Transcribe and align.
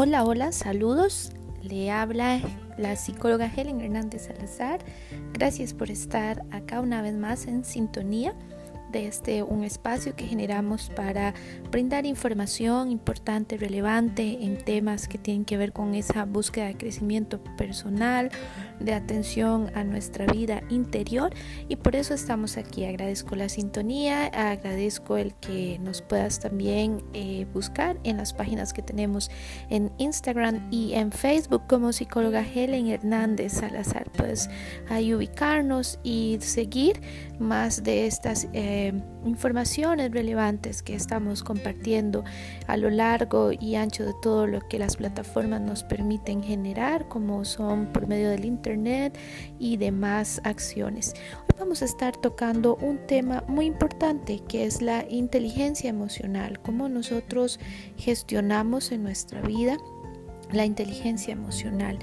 Hola, 0.00 0.22
hola, 0.22 0.52
saludos. 0.52 1.32
Le 1.60 1.90
habla 1.90 2.40
la 2.76 2.94
psicóloga 2.94 3.50
Helen 3.52 3.80
Hernández 3.80 4.26
Salazar. 4.28 4.78
Gracias 5.32 5.74
por 5.74 5.90
estar 5.90 6.44
acá 6.52 6.80
una 6.80 7.02
vez 7.02 7.14
más 7.14 7.48
en 7.48 7.64
sintonía 7.64 8.32
de 8.90 9.06
este 9.06 9.42
un 9.42 9.64
espacio 9.64 10.14
que 10.16 10.26
generamos 10.26 10.90
para 10.90 11.34
brindar 11.70 12.06
información 12.06 12.90
importante, 12.90 13.56
relevante 13.56 14.38
en 14.42 14.58
temas 14.58 15.08
que 15.08 15.18
tienen 15.18 15.44
que 15.44 15.56
ver 15.56 15.72
con 15.72 15.94
esa 15.94 16.24
búsqueda 16.24 16.66
de 16.66 16.76
crecimiento 16.76 17.40
personal, 17.56 18.30
de 18.80 18.94
atención 18.94 19.70
a 19.74 19.84
nuestra 19.84 20.26
vida 20.26 20.62
interior 20.70 21.32
y 21.68 21.76
por 21.76 21.96
eso 21.96 22.14
estamos 22.14 22.56
aquí. 22.56 22.84
Agradezco 22.84 23.36
la 23.36 23.48
sintonía, 23.48 24.26
agradezco 24.26 25.16
el 25.16 25.34
que 25.34 25.78
nos 25.80 26.02
puedas 26.02 26.40
también 26.40 27.02
eh, 27.12 27.46
buscar 27.52 27.98
en 28.04 28.16
las 28.16 28.32
páginas 28.32 28.72
que 28.72 28.82
tenemos 28.82 29.30
en 29.68 29.90
Instagram 29.98 30.68
y 30.70 30.94
en 30.94 31.12
Facebook 31.12 31.62
como 31.68 31.92
psicóloga 31.92 32.42
Helen 32.42 32.88
Hernández 32.88 33.54
Salazar. 33.54 34.10
Puedes 34.12 34.48
ahí 34.88 35.14
ubicarnos 35.14 35.98
y 36.02 36.38
seguir 36.40 37.00
más 37.38 37.82
de 37.82 38.06
estas 38.06 38.48
eh, 38.52 38.77
informaciones 39.24 40.10
relevantes 40.10 40.82
que 40.82 40.94
estamos 40.94 41.42
compartiendo 41.42 42.24
a 42.66 42.76
lo 42.76 42.90
largo 42.90 43.50
y 43.52 43.74
ancho 43.74 44.04
de 44.04 44.14
todo 44.22 44.46
lo 44.46 44.66
que 44.68 44.78
las 44.78 44.96
plataformas 44.96 45.60
nos 45.60 45.84
permiten 45.84 46.42
generar, 46.42 47.08
como 47.08 47.44
son 47.44 47.86
por 47.86 48.06
medio 48.06 48.30
del 48.30 48.44
Internet 48.44 49.18
y 49.58 49.76
demás 49.76 50.40
acciones. 50.44 51.14
Hoy 51.42 51.56
vamos 51.58 51.82
a 51.82 51.84
estar 51.84 52.16
tocando 52.16 52.76
un 52.76 52.98
tema 53.06 53.44
muy 53.48 53.66
importante 53.66 54.40
que 54.48 54.64
es 54.64 54.82
la 54.82 55.04
inteligencia 55.08 55.90
emocional, 55.90 56.60
cómo 56.60 56.88
nosotros 56.88 57.60
gestionamos 57.96 58.92
en 58.92 59.02
nuestra 59.02 59.40
vida 59.42 59.76
la 60.52 60.64
inteligencia 60.64 61.32
emocional 61.32 61.98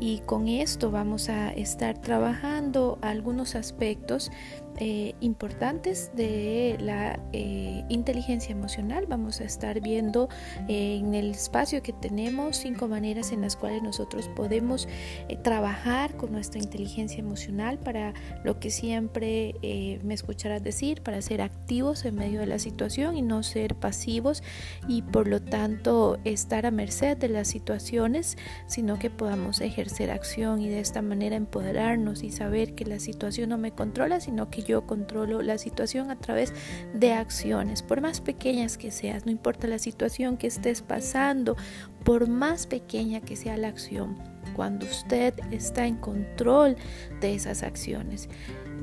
y 0.00 0.18
con 0.20 0.48
esto 0.48 0.90
vamos 0.90 1.28
a 1.28 1.52
estar 1.52 2.00
trabajando 2.00 2.98
algunos 3.02 3.54
aspectos 3.54 4.30
eh, 4.78 5.14
importantes 5.20 6.10
de 6.16 6.76
la 6.80 7.20
eh, 7.32 7.84
inteligencia 7.88 8.50
emocional. 8.50 9.06
Vamos 9.06 9.40
a 9.40 9.44
estar 9.44 9.80
viendo 9.80 10.28
eh, 10.68 10.96
en 10.96 11.14
el 11.14 11.30
espacio 11.30 11.80
que 11.82 11.92
tenemos 11.92 12.56
cinco 12.56 12.88
maneras 12.88 13.30
en 13.30 13.40
las 13.40 13.54
cuales 13.54 13.82
nosotros 13.82 14.28
podemos 14.34 14.88
trabajar 15.42 16.16
con 16.16 16.32
nuestra 16.32 16.60
inteligencia 16.60 17.20
emocional 17.20 17.78
para 17.78 18.14
lo 18.42 18.58
que 18.58 18.70
siempre 18.70 19.54
me 20.02 20.14
escucharás 20.14 20.62
decir, 20.62 21.02
para 21.02 21.22
ser 21.22 21.40
activos 21.40 22.04
en 22.04 22.16
medio 22.16 22.40
de 22.40 22.46
la 22.46 22.58
situación 22.58 23.16
y 23.16 23.22
no 23.22 23.42
ser 23.42 23.76
pasivos 23.76 24.42
y 24.88 25.02
por 25.02 25.28
lo 25.28 25.40
tanto 25.40 26.18
estar 26.24 26.66
a 26.66 26.70
merced 26.70 27.16
de 27.16 27.28
las 27.28 27.48
situaciones, 27.48 28.36
sino 28.66 28.98
que 28.98 29.10
podamos 29.10 29.60
ejercer 29.60 30.10
acción 30.10 30.60
y 30.60 30.68
de 30.68 30.80
esta 30.80 31.02
manera 31.02 31.36
empoderarnos 31.36 32.22
y 32.22 32.30
saber 32.30 32.74
que 32.74 32.84
la 32.84 32.98
situación 32.98 33.50
no 33.50 33.58
me 33.58 33.72
controla, 33.72 34.20
sino 34.20 34.50
que 34.50 34.63
yo 34.64 34.86
controlo 34.86 35.42
la 35.42 35.58
situación 35.58 36.10
a 36.10 36.16
través 36.16 36.52
de 36.94 37.12
acciones, 37.12 37.82
por 37.82 38.00
más 38.00 38.20
pequeñas 38.20 38.76
que 38.78 38.90
seas, 38.90 39.26
no 39.26 39.32
importa 39.32 39.66
la 39.66 39.78
situación 39.78 40.36
que 40.36 40.46
estés 40.46 40.82
pasando, 40.82 41.56
por 42.04 42.28
más 42.28 42.66
pequeña 42.66 43.20
que 43.20 43.36
sea 43.36 43.56
la 43.56 43.68
acción, 43.68 44.16
cuando 44.54 44.86
usted 44.86 45.34
está 45.50 45.86
en 45.86 45.96
control 45.96 46.76
de 47.20 47.34
esas 47.34 47.62
acciones, 47.62 48.28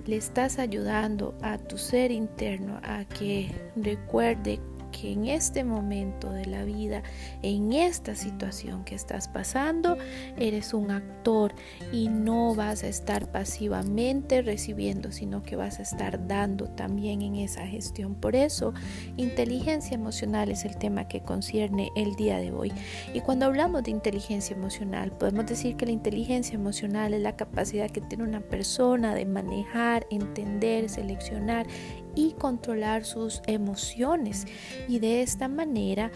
le 0.06 0.18
estás 0.18 0.60
ayudando 0.60 1.36
a 1.42 1.58
tu 1.58 1.78
ser 1.78 2.12
interno 2.12 2.80
a 2.84 3.06
que 3.06 3.52
recuerde 3.76 4.60
en 5.04 5.28
este 5.28 5.64
momento 5.64 6.32
de 6.32 6.46
la 6.46 6.64
vida, 6.64 7.04
en 7.42 7.74
esta 7.74 8.16
situación 8.16 8.84
que 8.84 8.96
estás 8.96 9.28
pasando, 9.28 9.98
eres 10.38 10.74
un 10.74 10.92
actor 10.92 11.54
y 11.92 12.10
no 12.10 12.56
vas 12.56 12.84
a 12.84 12.88
estar 12.88 13.32
pasivamente 13.32 14.42
recibiendo, 14.42 15.12
sino 15.12 15.44
que 15.44 15.56
vas 15.56 15.80
a 15.80 15.84
estar 15.84 16.28
dando 16.28 16.68
también 16.70 17.22
en 17.22 17.36
esa 17.36 17.66
gestión. 17.66 18.16
Por 18.16 18.36
eso, 18.36 18.74
inteligencia 19.18 19.96
emocional 19.96 20.50
es 20.50 20.66
el 20.66 20.78
tema 20.78 21.08
que 21.08 21.22
concierne 21.22 21.90
el 21.96 22.16
día 22.16 22.38
de 22.38 22.52
hoy. 22.52 22.72
Y 23.14 23.22
cuando 23.22 23.46
hablamos 23.46 23.84
de 23.84 23.92
inteligencia 23.92 24.56
emocional, 24.56 25.12
podemos 25.12 25.46
decir 25.46 25.76
que 25.76 25.86
la 25.86 25.92
inteligencia 25.92 26.56
emocional 26.56 27.14
es 27.14 27.22
la 27.22 27.36
capacidad 27.36 27.90
que 27.90 28.02
tiene 28.02 28.24
una 28.24 28.42
persona 28.42 29.16
de 29.16 29.26
manejar, 29.26 30.06
entender, 30.10 30.90
seleccionar 30.90 31.68
y 32.16 32.34
controlar 32.34 33.06
sus 33.06 33.42
emociones 33.48 34.46
y 34.88 35.00
de 35.00 35.22
esta 35.22 35.48
manera 35.48 36.12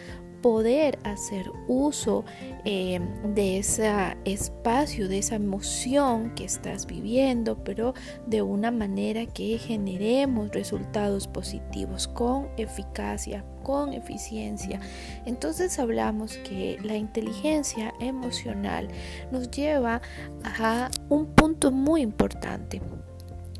poder 0.45 0.99
hacer 1.03 1.51
uso 1.67 2.23
eh, 2.65 2.99
de 3.33 3.57
ese 3.57 3.91
espacio, 4.25 5.07
de 5.07 5.17
esa 5.17 5.37
emoción 5.37 6.35
que 6.35 6.45
estás 6.45 6.85
viviendo, 6.85 7.63
pero 7.63 7.95
de 8.27 8.43
una 8.43 8.69
manera 8.69 9.25
que 9.25 9.57
generemos 9.57 10.51
resultados 10.51 11.27
positivos 11.27 12.07
con 12.07 12.47
eficacia, 12.57 13.43
con 13.63 13.93
eficiencia. 13.93 14.79
Entonces 15.25 15.79
hablamos 15.79 16.37
que 16.37 16.77
la 16.83 16.95
inteligencia 16.95 17.95
emocional 17.99 18.89
nos 19.31 19.49
lleva 19.49 19.99
a 20.43 20.91
un 21.09 21.25
punto 21.33 21.71
muy 21.71 22.01
importante. 22.01 22.83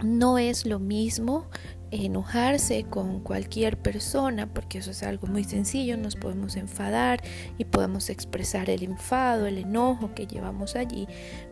No 0.03 0.37
es 0.37 0.67
lo 0.67 0.77
mismo 0.77 1.47
enojarse 1.91 2.83
con 2.83 3.19
cualquier 3.19 3.77
persona, 3.77 4.53
porque 4.53 4.79
eso 4.79 4.91
es 4.91 5.03
algo 5.03 5.27
muy 5.27 5.43
sencillo, 5.43 5.97
nos 5.97 6.15
podemos 6.15 6.55
enfadar 6.55 7.21
y 7.57 7.65
podemos 7.65 8.09
expresar 8.09 8.69
el 8.69 8.83
enfado, 8.83 9.45
el 9.45 9.57
enojo 9.57 10.13
que 10.13 10.27
llevamos 10.27 10.75
allí, 10.75 11.07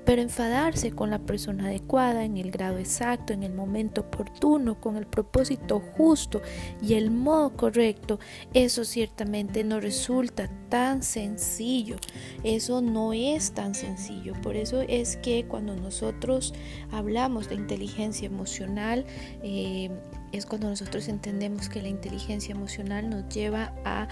pero 0.05 0.21
enfadarse 0.21 0.91
con 0.91 1.09
la 1.09 1.19
persona 1.19 1.67
adecuada, 1.67 2.25
en 2.25 2.37
el 2.37 2.51
grado 2.51 2.77
exacto, 2.77 3.33
en 3.33 3.43
el 3.43 3.53
momento 3.53 4.01
oportuno, 4.01 4.79
con 4.79 4.97
el 4.97 5.07
propósito 5.07 5.81
justo 5.97 6.41
y 6.81 6.95
el 6.95 7.11
modo 7.11 7.55
correcto, 7.55 8.19
eso 8.53 8.83
ciertamente 8.85 9.63
no 9.63 9.79
resulta 9.79 10.49
tan 10.69 11.03
sencillo, 11.03 11.97
eso 12.43 12.81
no 12.81 13.13
es 13.13 13.51
tan 13.53 13.75
sencillo, 13.75 14.33
por 14.41 14.55
eso 14.55 14.81
es 14.81 15.17
que 15.17 15.45
cuando 15.45 15.75
nosotros 15.75 16.53
hablamos 16.91 17.49
de 17.49 17.55
inteligencia 17.55 18.25
emocional, 18.25 19.05
eh, 19.43 19.89
es 20.33 20.45
cuando 20.45 20.67
nosotros 20.69 21.07
entendemos 21.07 21.69
que 21.69 21.81
la 21.81 21.87
inteligencia 21.87 22.53
emocional 22.53 23.09
nos 23.09 23.29
lleva 23.29 23.73
a, 23.85 24.07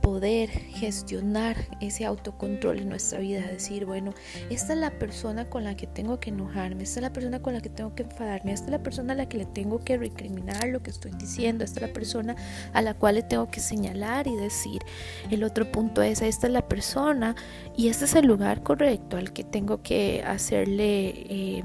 poder 0.00 0.48
gestionar 0.48 1.56
ese 1.80 2.04
autocontrol 2.04 2.80
en 2.80 2.88
nuestra 2.88 3.20
vida, 3.20 3.46
decir, 3.46 3.86
bueno, 3.86 4.12
esta 4.50 4.72
es 4.72 4.78
la 4.80 4.90
persona 4.98 5.48
con 5.48 5.62
la 5.62 5.76
que 5.76 5.86
tengo 5.86 6.18
que 6.18 6.30
enojarme, 6.30 6.82
esta 6.82 6.98
es 6.98 7.02
la 7.02 7.12
persona 7.12 7.40
con 7.40 7.54
la 7.54 7.60
que 7.60 7.68
tengo 7.68 7.94
que 7.94 8.02
enfadarme, 8.02 8.52
esta 8.52 8.64
es 8.66 8.72
la 8.72 8.82
persona 8.82 9.12
a 9.12 9.16
la 9.16 9.28
que 9.28 9.38
le 9.38 9.46
tengo 9.46 9.78
que 9.78 9.96
recriminar 9.96 10.66
lo 10.66 10.82
que 10.82 10.90
estoy 10.90 11.12
diciendo, 11.12 11.62
esta 11.62 11.78
es 11.78 11.86
la 11.86 11.92
persona 11.92 12.34
a 12.72 12.82
la 12.82 12.94
cual 12.94 13.14
le 13.14 13.22
tengo 13.22 13.52
que 13.52 13.60
señalar 13.60 14.26
y 14.26 14.34
decir. 14.34 14.82
El 15.30 15.44
otro 15.44 15.70
punto 15.70 16.02
es, 16.02 16.22
esta 16.22 16.48
es 16.48 16.52
la 16.52 16.66
persona 16.66 17.36
y 17.76 17.86
este 17.86 18.06
es 18.06 18.16
el 18.16 18.26
lugar 18.26 18.64
correcto 18.64 19.16
al 19.16 19.32
que 19.32 19.44
tengo 19.44 19.80
que 19.80 20.24
hacerle... 20.26 21.10
Eh, 21.28 21.62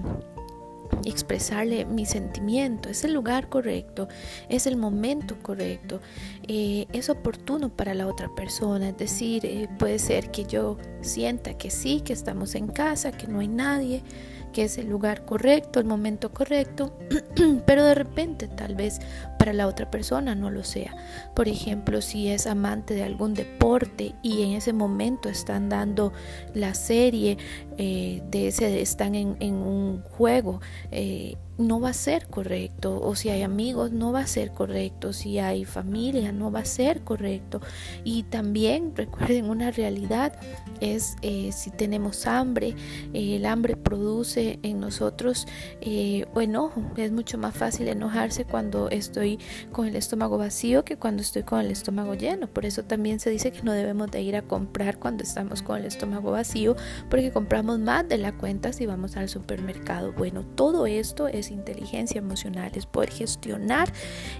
expresarle 1.06 1.86
mi 1.86 2.06
sentimiento, 2.06 2.90
es 2.90 3.04
el 3.04 3.14
lugar 3.14 3.50
correcto, 3.50 4.08
es 4.50 4.68
el 4.68 4.78
momento 4.78 5.36
correcto, 5.42 6.02
eh, 6.48 6.88
es 6.94 7.10
oportuno 7.10 7.70
para 7.70 7.94
la 7.94 8.08
otra 8.08 8.34
persona, 8.36 8.90
es 8.90 8.98
decir, 8.98 9.46
eh, 9.46 9.68
puede 9.78 10.00
ser 10.00 10.32
que 10.32 10.46
yo 10.46 10.78
sienta 11.02 11.58
que 11.58 11.70
sí, 11.70 12.02
que 12.02 12.14
estamos 12.14 12.56
en 12.56 12.68
casa, 12.68 13.12
que 13.12 13.28
no 13.28 13.40
hay 13.40 13.48
nadie, 13.48 14.04
que 14.58 14.64
es 14.64 14.80
el 14.80 14.90
lugar 14.90 15.24
correcto, 15.24 15.80
el 15.80 15.86
momento 15.86 16.34
correcto, 16.34 16.92
pero 17.68 17.86
de 17.86 17.94
repente 17.94 18.48
tal 18.48 18.74
vez 18.74 19.00
para 19.38 19.54
la 19.54 19.68
otra 19.68 19.92
persona 19.92 20.34
no 20.34 20.50
lo 20.50 20.64
sea. 20.64 20.96
Por 21.36 21.48
ejemplo, 21.48 22.02
si 22.02 22.30
es 22.30 22.48
amante 22.48 22.96
de 22.96 23.04
algún 23.04 23.36
deporte 23.36 24.16
y 24.24 24.42
en 24.42 24.54
ese 24.54 24.74
momento 24.74 25.30
están 25.30 25.70
dando 25.70 26.12
la 26.56 26.74
serie 26.74 27.38
eh, 27.78 28.24
de 28.32 28.48
ese, 28.48 28.82
están 28.82 29.14
en, 29.14 29.54
un 29.54 30.02
juego. 30.02 30.60
Eh, 30.90 31.38
no 31.58 31.80
va 31.80 31.90
a 31.90 31.94
ser 31.94 32.28
correcto. 32.28 33.02
O 33.02 33.16
si 33.16 33.30
hay 33.30 33.42
amigos, 33.42 33.92
no 33.92 34.12
va 34.12 34.22
a 34.22 34.28
ser 34.28 34.52
correcto. 34.52 35.14
Si 35.14 35.40
hay 35.40 35.66
familia, 35.66 36.32
no 36.32 36.52
va 36.52 36.60
a 36.60 36.66
ser 36.66 37.02
correcto. 37.02 37.62
Y 38.04 38.24
también 38.24 38.94
recuerden 38.96 39.50
una 39.50 39.72
realidad 39.72 40.34
es 40.80 41.16
eh, 41.24 41.52
si 41.52 41.72
tenemos 41.72 42.28
hambre, 42.28 42.76
el 43.14 43.46
hambre 43.46 43.76
produce 43.76 44.60
en 44.64 44.80
nosotros 44.80 45.48
eh, 45.82 46.26
enojo. 46.36 46.84
Es 46.96 47.12
mucho 47.12 47.38
más 47.38 47.56
fácil 47.56 47.88
enojarse 47.88 48.46
cuando 48.46 48.90
estoy 48.90 49.40
con 49.72 49.88
el 49.88 49.96
estómago 49.96 50.38
vacío 50.38 50.86
que 50.86 50.98
cuando 50.98 51.22
estoy 51.22 51.44
con 51.44 51.62
el 51.62 51.72
estómago 51.72 52.14
lleno. 52.14 52.48
Por 52.48 52.66
eso 52.66 52.84
también 52.84 53.20
se 53.20 53.30
dice 53.30 53.52
que 53.52 53.64
no 53.64 53.74
debemos 53.74 54.12
de 54.12 54.22
ir 54.22 54.36
a 54.36 54.44
comprar 54.44 55.00
cuando 55.00 55.24
estamos 55.24 55.62
con 55.62 55.78
el 55.80 55.86
estómago 55.86 56.32
vacío 56.32 56.76
porque 57.10 57.32
compramos 57.32 57.80
más 57.80 58.08
de 58.08 58.18
la 58.18 58.38
cuenta 58.38 58.74
si 58.74 58.86
vamos 58.86 59.18
al 59.18 59.30
supermercado. 59.30 60.14
Bueno, 60.14 60.46
todo 60.56 60.86
esto 60.86 61.28
es 61.28 61.47
inteligencia 61.54 62.20
emocional, 62.20 62.72
es 62.76 62.86
poder 62.86 63.12
gestionar 63.12 63.92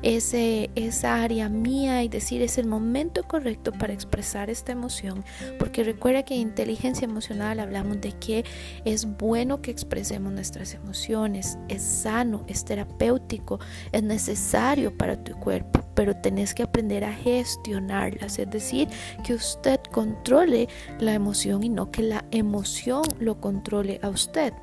ese, 0.02 0.70
esa 0.76 1.22
área 1.22 1.50
mía 1.50 2.04
y 2.04 2.10
decir 2.10 2.42
es 2.42 2.58
el 2.58 2.68
momento 2.68 3.24
correcto 3.24 3.72
para 3.72 3.94
expresar 3.94 4.50
esta 4.50 4.72
emoción, 4.72 5.24
porque 5.60 5.84
recuerda 5.84 6.24
que 6.24 6.36
en 6.36 6.42
inteligencia 6.42 7.06
emocional 7.06 7.60
hablamos 7.60 8.02
de 8.02 8.12
que 8.14 8.46
es 8.86 9.06
bueno 9.18 9.62
que 9.62 9.72
expresemos 9.72 10.32
nuestras 10.32 10.74
emociones, 10.74 11.58
es 11.68 11.82
sano, 11.82 12.46
es 12.48 12.66
terapéutico, 12.66 13.60
es 13.92 14.04
necesario 14.04 14.96
para 14.98 15.22
tu 15.24 15.34
cuerpo, 15.40 15.84
pero 15.96 16.16
tenés 16.16 16.54
que 16.54 16.64
aprender 16.64 17.04
a 17.04 17.14
gestionarlas, 17.14 18.40
es 18.40 18.50
decir, 18.50 18.88
que 19.26 19.34
usted 19.34 19.80
controle 19.92 20.68
la 21.00 21.14
emoción 21.14 21.64
y 21.64 21.70
no 21.70 21.92
que 21.92 22.04
la 22.04 22.26
emoción 22.32 23.04
lo 23.20 23.40
controle 23.40 24.00
a 24.02 24.10
usted. 24.10 24.54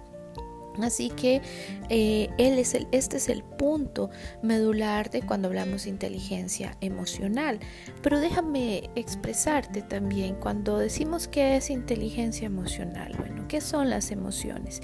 Así 0.83 1.11
que 1.11 1.41
eh, 1.89 2.29
él 2.39 2.59
es 2.59 2.75
el, 2.75 2.89
este 2.91 3.17
es 3.19 3.29
el 3.29 3.43
punto 3.43 4.11
medular 4.43 5.11
de 5.11 5.23
cuando 5.23 5.49
hablamos 5.49 5.85
de 5.85 5.91
inteligencia 5.91 6.77
emocional. 6.81 7.61
Pero 8.03 8.21
déjame 8.21 8.91
expresarte 8.95 9.83
también 9.83 10.35
cuando 10.35 10.79
decimos 10.79 11.29
que 11.29 11.57
es 11.57 11.71
inteligencia 11.71 12.47
emocional. 12.47 13.15
Bueno, 13.19 13.47
¿qué 13.49 13.61
son 13.61 13.91
las 13.91 14.11
emociones? 14.11 14.81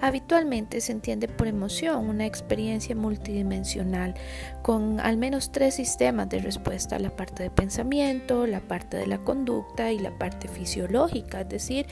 Habitualmente 0.00 0.80
se 0.80 0.92
entiende 0.92 1.28
por 1.28 1.46
emoción 1.46 2.08
una 2.08 2.26
experiencia 2.26 2.94
multidimensional 2.94 4.14
con 4.62 5.00
al 5.00 5.16
menos 5.16 5.52
tres 5.52 5.74
sistemas 5.74 6.28
de 6.28 6.40
respuesta, 6.40 6.98
la 6.98 7.14
parte 7.14 7.42
de 7.42 7.50
pensamiento, 7.50 8.46
la 8.46 8.60
parte 8.60 8.96
de 8.96 9.06
la 9.06 9.18
conducta 9.18 9.92
y 9.92 9.98
la 9.98 10.16
parte 10.18 10.48
fisiológica, 10.48 11.42
es 11.42 11.48
decir, 11.48 11.86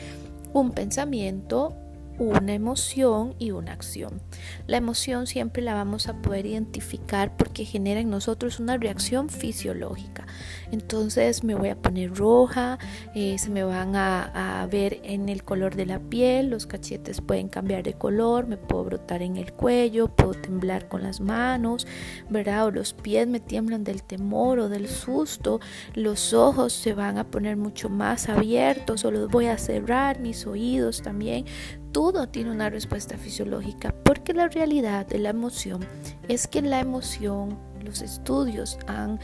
un 0.53 0.73
pensamiento, 0.73 1.75
una 2.23 2.55
emoción 2.55 3.35
y 3.39 3.51
una 3.51 3.73
acción. 3.73 4.21
La 4.67 4.77
emoción 4.77 5.27
siempre 5.27 5.63
la 5.63 5.75
vamos 5.75 6.09
a 6.09 6.23
poder 6.23 6.47
identificar 6.47 7.37
porque 7.37 7.65
genera 7.65 8.01
en 8.01 8.11
nosotros 8.11 8.61
una 8.61 8.77
reacción 8.77 9.29
fisiológica. 9.29 10.27
Entonces 10.71 11.45
me 11.45 11.55
voy 11.55 11.69
a 11.69 11.77
poner 11.77 12.15
roja, 12.15 12.79
eh, 13.15 13.37
se 13.39 13.51
me 13.51 13.65
van 13.65 13.97
a, 13.97 14.69
ver 14.71 15.01
en 15.03 15.29
el 15.29 15.43
color 15.43 15.75
de 15.75 15.87
la 15.87 15.99
piel, 15.99 16.51
los 16.51 16.67
cachetes 16.67 17.21
pueden 17.21 17.49
cambiar 17.49 17.83
de 17.83 17.95
color, 17.95 18.47
me 18.47 18.57
puedo 18.57 18.85
brotar 18.85 19.23
en 19.23 19.37
el 19.37 19.53
cuello, 19.53 20.09
puedo 20.09 20.35
temblar 20.35 20.89
con 20.89 21.03
las 21.03 21.21
manos, 21.21 21.87
¿verdad? 22.31 22.67
O 22.67 22.71
los 22.71 22.93
pies 22.93 23.27
me 23.27 23.41
tiemblan 23.41 23.85
del 23.85 24.03
temor 24.03 24.61
o 24.61 24.69
del 24.69 24.89
susto, 24.89 25.61
los 25.95 26.33
ojos 26.33 26.73
se 26.73 26.95
van 26.95 27.19
a 27.19 27.25
poner 27.25 27.57
mucho 27.57 27.89
más 27.89 28.29
abiertos 28.29 29.05
o 29.05 29.11
los 29.11 29.29
voy 29.29 29.47
a 29.47 29.59
cerrar, 29.59 30.21
mis 30.21 30.47
oídos 30.47 31.03
también 31.03 31.45
todo 31.93 32.27
tiene 32.27 32.51
una 32.51 32.71
respuesta 32.71 33.17
fisiológica, 33.17 33.95
porque 34.05 34.33
la 34.33 34.49
realidad 34.49 35.07
de 35.07 35.19
la 35.19 35.31
emoción 35.31 35.87
es 36.29 36.47
que 36.47 36.63
la 36.63 36.81
emoción, 36.81 37.59
los 37.85 38.03
estudios 38.03 38.79
han, 38.87 39.21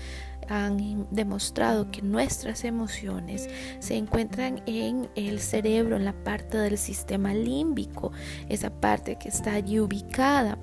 han 0.49 1.06
demostrado 1.11 1.91
que 1.91 2.03
nuestras 2.03 2.65
emociones 2.65 3.49
se 3.81 3.97
encuentran 3.97 4.62
en 4.67 5.09
el 5.17 5.41
cerebro, 5.41 5.97
en 5.97 6.05
la 6.05 6.12
parte 6.12 6.59
del 6.59 6.79
sistema 6.79 7.35
límbico, 7.35 8.12
esa 8.49 8.70
parte 8.70 9.17
que 9.17 9.29
está 9.29 9.55
allí 9.55 9.81
ubicada 9.81 10.59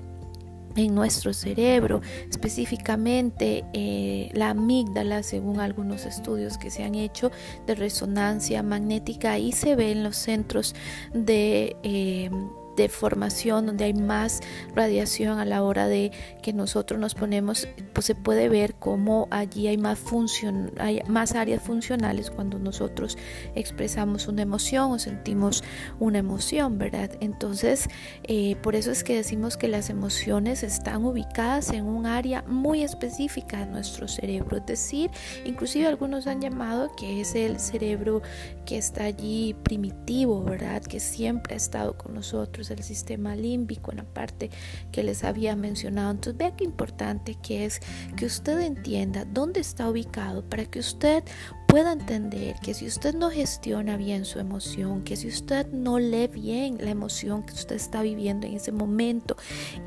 en 0.76 0.94
nuestro 0.94 1.32
cerebro, 1.32 2.00
específicamente 2.28 3.64
eh, 3.72 4.30
la 4.34 4.50
amígdala, 4.50 5.22
según 5.22 5.60
algunos 5.60 6.06
estudios 6.06 6.58
que 6.58 6.70
se 6.70 6.84
han 6.84 6.94
hecho 6.94 7.30
de 7.66 7.74
resonancia 7.74 8.62
magnética, 8.62 9.32
ahí 9.32 9.52
se 9.52 9.74
ve 9.76 9.92
en 9.92 10.04
los 10.04 10.16
centros 10.16 10.74
de... 11.12 11.76
Eh, 11.82 12.30
de 12.76 12.88
formación, 12.88 13.66
donde 13.66 13.84
hay 13.84 13.94
más 13.94 14.40
radiación 14.74 15.38
a 15.38 15.44
la 15.44 15.62
hora 15.62 15.88
de 15.88 16.12
que 16.42 16.52
nosotros 16.52 17.00
nos 17.00 17.14
ponemos, 17.14 17.68
pues 17.92 18.06
se 18.06 18.14
puede 18.14 18.48
ver 18.48 18.74
cómo 18.74 19.28
allí 19.30 19.66
hay 19.66 19.78
más, 19.78 19.98
función, 19.98 20.72
hay 20.78 21.02
más 21.08 21.34
áreas 21.34 21.62
funcionales 21.62 22.30
cuando 22.30 22.58
nosotros 22.58 23.16
expresamos 23.54 24.28
una 24.28 24.42
emoción 24.42 24.92
o 24.92 24.98
sentimos 24.98 25.64
una 25.98 26.18
emoción, 26.18 26.78
¿verdad? 26.78 27.10
Entonces, 27.20 27.88
eh, 28.24 28.56
por 28.62 28.74
eso 28.74 28.90
es 28.90 29.04
que 29.04 29.16
decimos 29.16 29.56
que 29.56 29.68
las 29.68 29.90
emociones 29.90 30.62
están 30.62 31.04
ubicadas 31.04 31.70
en 31.70 31.86
un 31.86 32.06
área 32.06 32.42
muy 32.42 32.82
específica 32.82 33.60
de 33.60 33.66
nuestro 33.66 34.08
cerebro, 34.08 34.58
es 34.58 34.66
decir, 34.66 35.10
inclusive 35.44 35.86
algunos 35.86 36.26
han 36.26 36.40
llamado 36.40 36.94
que 36.96 37.20
es 37.20 37.34
el 37.34 37.58
cerebro 37.58 38.22
que 38.64 38.78
está 38.78 39.04
allí 39.04 39.54
primitivo, 39.62 40.42
¿verdad? 40.42 40.82
Que 40.82 41.00
siempre 41.00 41.54
ha 41.54 41.56
estado 41.56 41.96
con 41.96 42.14
nosotros 42.14 42.65
el 42.70 42.82
sistema 42.82 43.36
límbico, 43.36 43.90
en 43.90 43.98
la 43.98 44.04
parte 44.04 44.50
que 44.92 45.02
les 45.02 45.24
había 45.24 45.56
mencionado. 45.56 46.10
Entonces 46.10 46.38
vea 46.38 46.56
qué 46.56 46.64
importante 46.64 47.36
que 47.42 47.64
es 47.64 47.80
que 48.16 48.26
usted 48.26 48.60
entienda 48.60 49.24
dónde 49.24 49.60
está 49.60 49.88
ubicado 49.88 50.44
para 50.48 50.64
que 50.64 50.78
usted 50.78 51.24
pueda 51.66 51.92
entender 51.92 52.56
que 52.62 52.74
si 52.74 52.86
usted 52.86 53.14
no 53.14 53.30
gestiona 53.30 53.96
bien 53.96 54.24
su 54.24 54.38
emoción, 54.38 55.02
que 55.02 55.16
si 55.16 55.28
usted 55.28 55.66
no 55.72 55.98
lee 55.98 56.28
bien 56.28 56.78
la 56.80 56.90
emoción 56.90 57.42
que 57.42 57.52
usted 57.52 57.76
está 57.76 58.02
viviendo 58.02 58.46
en 58.46 58.54
ese 58.54 58.72
momento 58.72 59.36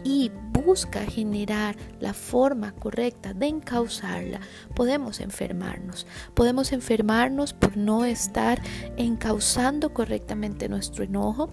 y 0.04 0.32
busca 0.52 1.06
generar 1.06 1.76
la 2.00 2.14
forma 2.14 2.74
correcta 2.74 3.34
de 3.34 3.48
encauzarla, 3.48 4.40
podemos 4.76 5.20
enfermarnos. 5.20 6.06
Podemos 6.34 6.72
enfermarnos 6.74 7.54
por 7.54 7.78
no 7.78 8.06
estar 8.06 8.62
encauzando 8.98 9.94
correctamente 9.94 10.70
nuestro 10.70 11.04
enojo 11.04 11.50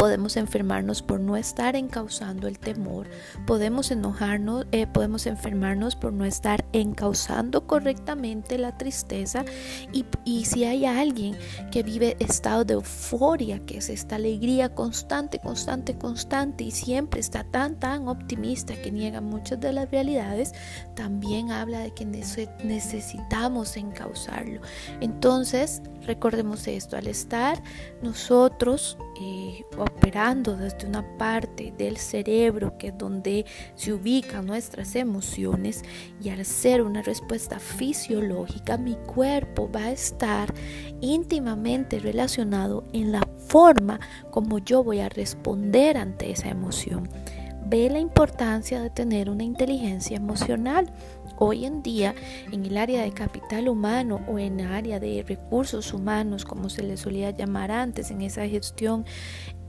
Podemos 0.00 0.38
enfermarnos 0.38 1.02
por 1.02 1.20
no 1.20 1.36
estar 1.36 1.76
encauzando 1.76 2.48
el 2.48 2.58
temor. 2.58 3.06
Podemos 3.46 3.90
enojarnos, 3.90 4.66
eh, 4.72 4.86
podemos 4.86 5.26
enfermarnos 5.26 5.94
por 5.94 6.14
no 6.14 6.24
estar 6.24 6.64
encauzando 6.72 7.66
correctamente 7.66 8.56
la 8.56 8.78
tristeza. 8.78 9.44
Y, 9.92 10.06
y 10.24 10.46
si 10.46 10.64
hay 10.64 10.86
alguien 10.86 11.36
que 11.70 11.82
vive 11.82 12.16
estado 12.18 12.64
de 12.64 12.72
euforia, 12.72 13.58
que 13.66 13.76
es 13.76 13.90
esta 13.90 14.16
alegría 14.16 14.74
constante, 14.74 15.38
constante, 15.38 15.98
constante 15.98 16.64
y 16.64 16.70
siempre 16.70 17.20
está 17.20 17.44
tan, 17.44 17.78
tan 17.78 18.08
optimista 18.08 18.80
que 18.80 18.90
niega 18.90 19.20
muchas 19.20 19.60
de 19.60 19.74
las 19.74 19.90
realidades, 19.90 20.54
también 20.96 21.50
habla 21.50 21.80
de 21.80 21.92
que 21.92 22.06
necesitamos 22.06 23.76
encauzarlo. 23.76 24.62
Entonces, 25.02 25.82
recordemos 26.06 26.66
esto, 26.66 26.96
al 26.96 27.06
estar 27.06 27.62
nosotros 28.00 28.96
eh, 29.20 29.62
operando 29.96 30.56
desde 30.56 30.86
una 30.86 31.04
parte 31.18 31.72
del 31.76 31.96
cerebro 31.96 32.76
que 32.78 32.88
es 32.88 32.98
donde 32.98 33.44
se 33.74 33.92
ubican 33.92 34.46
nuestras 34.46 34.94
emociones 34.96 35.82
y 36.22 36.30
al 36.30 36.44
ser 36.44 36.82
una 36.82 37.02
respuesta 37.02 37.58
fisiológica 37.58 38.76
mi 38.76 38.94
cuerpo 38.94 39.70
va 39.70 39.84
a 39.84 39.92
estar 39.92 40.52
íntimamente 41.00 41.98
relacionado 41.98 42.84
en 42.92 43.12
la 43.12 43.26
forma 43.48 44.00
como 44.30 44.58
yo 44.58 44.82
voy 44.82 45.00
a 45.00 45.08
responder 45.08 45.96
ante 45.96 46.30
esa 46.30 46.48
emoción. 46.48 47.08
Ve 47.66 47.88
la 47.88 48.00
importancia 48.00 48.80
de 48.80 48.90
tener 48.90 49.30
una 49.30 49.44
inteligencia 49.44 50.16
emocional 50.16 50.92
hoy 51.38 51.64
en 51.64 51.82
día 51.82 52.14
en 52.52 52.64
el 52.64 52.76
área 52.76 53.02
de 53.02 53.12
capital 53.12 53.68
humano 53.68 54.20
o 54.28 54.38
en 54.38 54.60
el 54.60 54.72
área 54.72 55.00
de 55.00 55.24
recursos 55.26 55.92
humanos, 55.92 56.44
como 56.44 56.68
se 56.68 56.82
le 56.82 56.96
solía 56.96 57.30
llamar 57.30 57.70
antes, 57.70 58.10
en 58.10 58.22
esa 58.22 58.46
gestión 58.46 59.04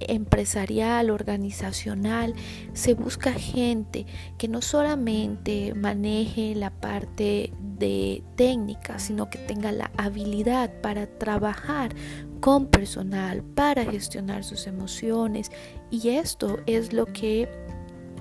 empresarial, 0.08 1.10
organizacional, 1.10 2.34
se 2.74 2.94
busca 2.94 3.34
gente 3.34 4.06
que 4.38 4.48
no 4.48 4.62
solamente 4.62 5.74
maneje 5.74 6.56
la 6.56 6.70
parte 6.72 7.54
de 7.78 8.24
técnica, 8.36 9.00
sino 9.00 9.30
que 9.30 9.40
tenga 9.40 9.72
la 9.72 9.92
habilidad 9.98 10.72
para 10.82 11.08
trabajar 11.08 11.96
con 12.40 12.68
personal, 12.68 13.44
para 13.44 13.86
gestionar 13.86 14.44
sus 14.44 14.68
emociones. 14.68 15.52
Y 15.90 16.10
esto 16.10 16.60
es 16.66 16.94
lo 16.94 17.06
que 17.06 17.50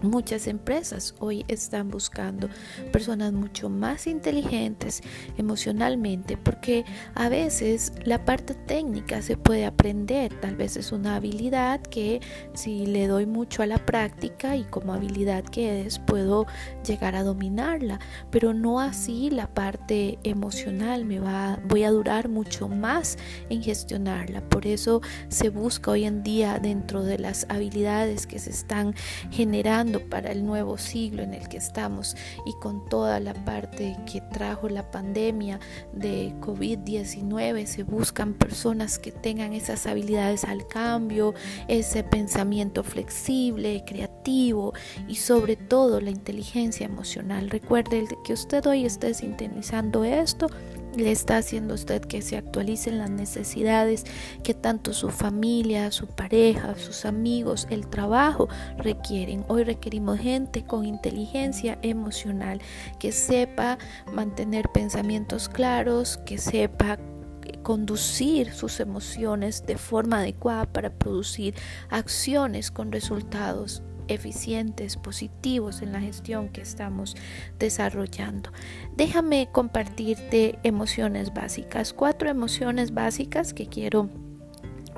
Muchas 0.02 0.46
empresas 0.46 1.14
hoy 1.18 1.44
están 1.46 1.90
buscando 1.90 2.48
personas 2.90 3.34
mucho 3.34 3.68
más 3.68 4.06
inteligentes 4.06 5.02
emocionalmente 5.36 6.38
porque 6.38 6.86
a 7.14 7.28
veces 7.28 7.92
la 8.04 8.24
parte 8.24 8.54
técnica 8.54 9.20
se 9.20 9.36
puede 9.36 9.66
aprender, 9.66 10.32
tal 10.40 10.56
vez 10.56 10.78
es 10.78 10.92
una 10.92 11.16
habilidad 11.16 11.82
que 11.82 12.20
si 12.54 12.86
le 12.86 13.08
doy 13.08 13.26
mucho 13.26 13.62
a 13.62 13.66
la 13.66 13.76
práctica 13.76 14.56
y 14.56 14.64
como 14.64 14.94
habilidad 14.94 15.44
que 15.44 15.82
es 15.86 15.98
puedo 15.98 16.46
llegar 16.86 17.14
a 17.14 17.22
dominarla, 17.22 18.00
pero 18.30 18.54
no 18.54 18.80
así 18.80 19.28
la 19.28 19.52
parte 19.52 20.18
emocional 20.22 21.04
me 21.04 21.20
va 21.20 21.60
voy 21.68 21.84
a 21.84 21.90
durar 21.90 22.30
mucho 22.30 22.68
más 22.68 23.18
en 23.50 23.62
gestionarla. 23.62 24.40
Por 24.48 24.66
eso 24.66 25.02
se 25.28 25.50
busca 25.50 25.90
hoy 25.90 26.04
en 26.04 26.22
día 26.22 26.58
dentro 26.58 27.02
de 27.02 27.18
las 27.18 27.44
habilidades 27.50 28.26
que 28.26 28.38
se 28.38 28.48
están 28.48 28.94
generando 29.30 29.89
para 29.98 30.30
el 30.30 30.46
nuevo 30.46 30.78
siglo 30.78 31.24
en 31.24 31.34
el 31.34 31.48
que 31.48 31.56
estamos 31.56 32.16
y 32.46 32.52
con 32.60 32.88
toda 32.88 33.18
la 33.18 33.34
parte 33.34 33.96
que 34.10 34.20
trajo 34.20 34.68
la 34.68 34.92
pandemia 34.92 35.58
de 35.92 36.32
COVID-19 36.40 37.66
se 37.66 37.82
buscan 37.82 38.34
personas 38.34 39.00
que 39.00 39.10
tengan 39.10 39.52
esas 39.52 39.86
habilidades 39.86 40.44
al 40.44 40.68
cambio, 40.68 41.34
ese 41.66 42.04
pensamiento 42.04 42.84
flexible, 42.84 43.82
creativo 43.84 44.74
y 45.08 45.16
sobre 45.16 45.56
todo 45.56 46.00
la 46.00 46.10
inteligencia 46.10 46.86
emocional. 46.86 47.50
Recuerde 47.50 48.06
que 48.24 48.32
usted 48.32 48.64
hoy 48.66 48.84
esté 48.84 49.14
sintonizando 49.14 50.04
esto 50.04 50.48
le 50.96 51.10
está 51.12 51.38
haciendo 51.38 51.74
a 51.74 51.76
usted 51.76 52.02
que 52.02 52.22
se 52.22 52.36
actualicen 52.36 52.98
las 52.98 53.10
necesidades 53.10 54.04
que 54.42 54.54
tanto 54.54 54.92
su 54.92 55.10
familia, 55.10 55.90
su 55.90 56.06
pareja, 56.06 56.74
sus 56.76 57.04
amigos, 57.04 57.66
el 57.70 57.86
trabajo 57.86 58.48
requieren. 58.78 59.44
Hoy 59.48 59.64
requerimos 59.64 60.18
gente 60.18 60.64
con 60.64 60.84
inteligencia 60.84 61.78
emocional 61.82 62.60
que 62.98 63.12
sepa 63.12 63.78
mantener 64.12 64.68
pensamientos 64.72 65.48
claros, 65.48 66.18
que 66.26 66.38
sepa 66.38 66.98
conducir 67.62 68.52
sus 68.52 68.80
emociones 68.80 69.64
de 69.66 69.76
forma 69.76 70.18
adecuada 70.18 70.66
para 70.66 70.90
producir 70.90 71.54
acciones 71.90 72.70
con 72.70 72.92
resultados 72.92 73.82
eficientes, 74.10 74.96
positivos 74.96 75.82
en 75.82 75.92
la 75.92 76.00
gestión 76.00 76.48
que 76.48 76.60
estamos 76.60 77.16
desarrollando. 77.58 78.52
Déjame 78.96 79.48
compartirte 79.50 80.58
emociones 80.62 81.32
básicas, 81.32 81.92
cuatro 81.92 82.28
emociones 82.28 82.92
básicas 82.92 83.54
que 83.54 83.66
quiero 83.66 84.10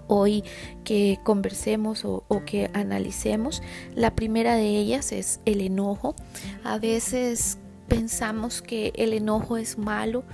hoy 0.09 0.45
que 0.85 1.19
conversemos 1.25 2.05
o, 2.05 2.25
o, 2.29 2.45
que 2.45 2.71
analicemos. 2.75 3.63
La 3.95 4.15
primera 4.15 4.57
de 4.57 4.67
ellas 4.67 5.13
es 5.13 5.41
el 5.47 5.61
enojo. 5.61 6.15
A 6.65 6.79
veces 6.79 7.59
pensamos 7.89 8.63
que 8.63 8.93
el 8.97 9.13
enojo 9.13 9.57
es 9.57 9.79
malo 9.79 10.25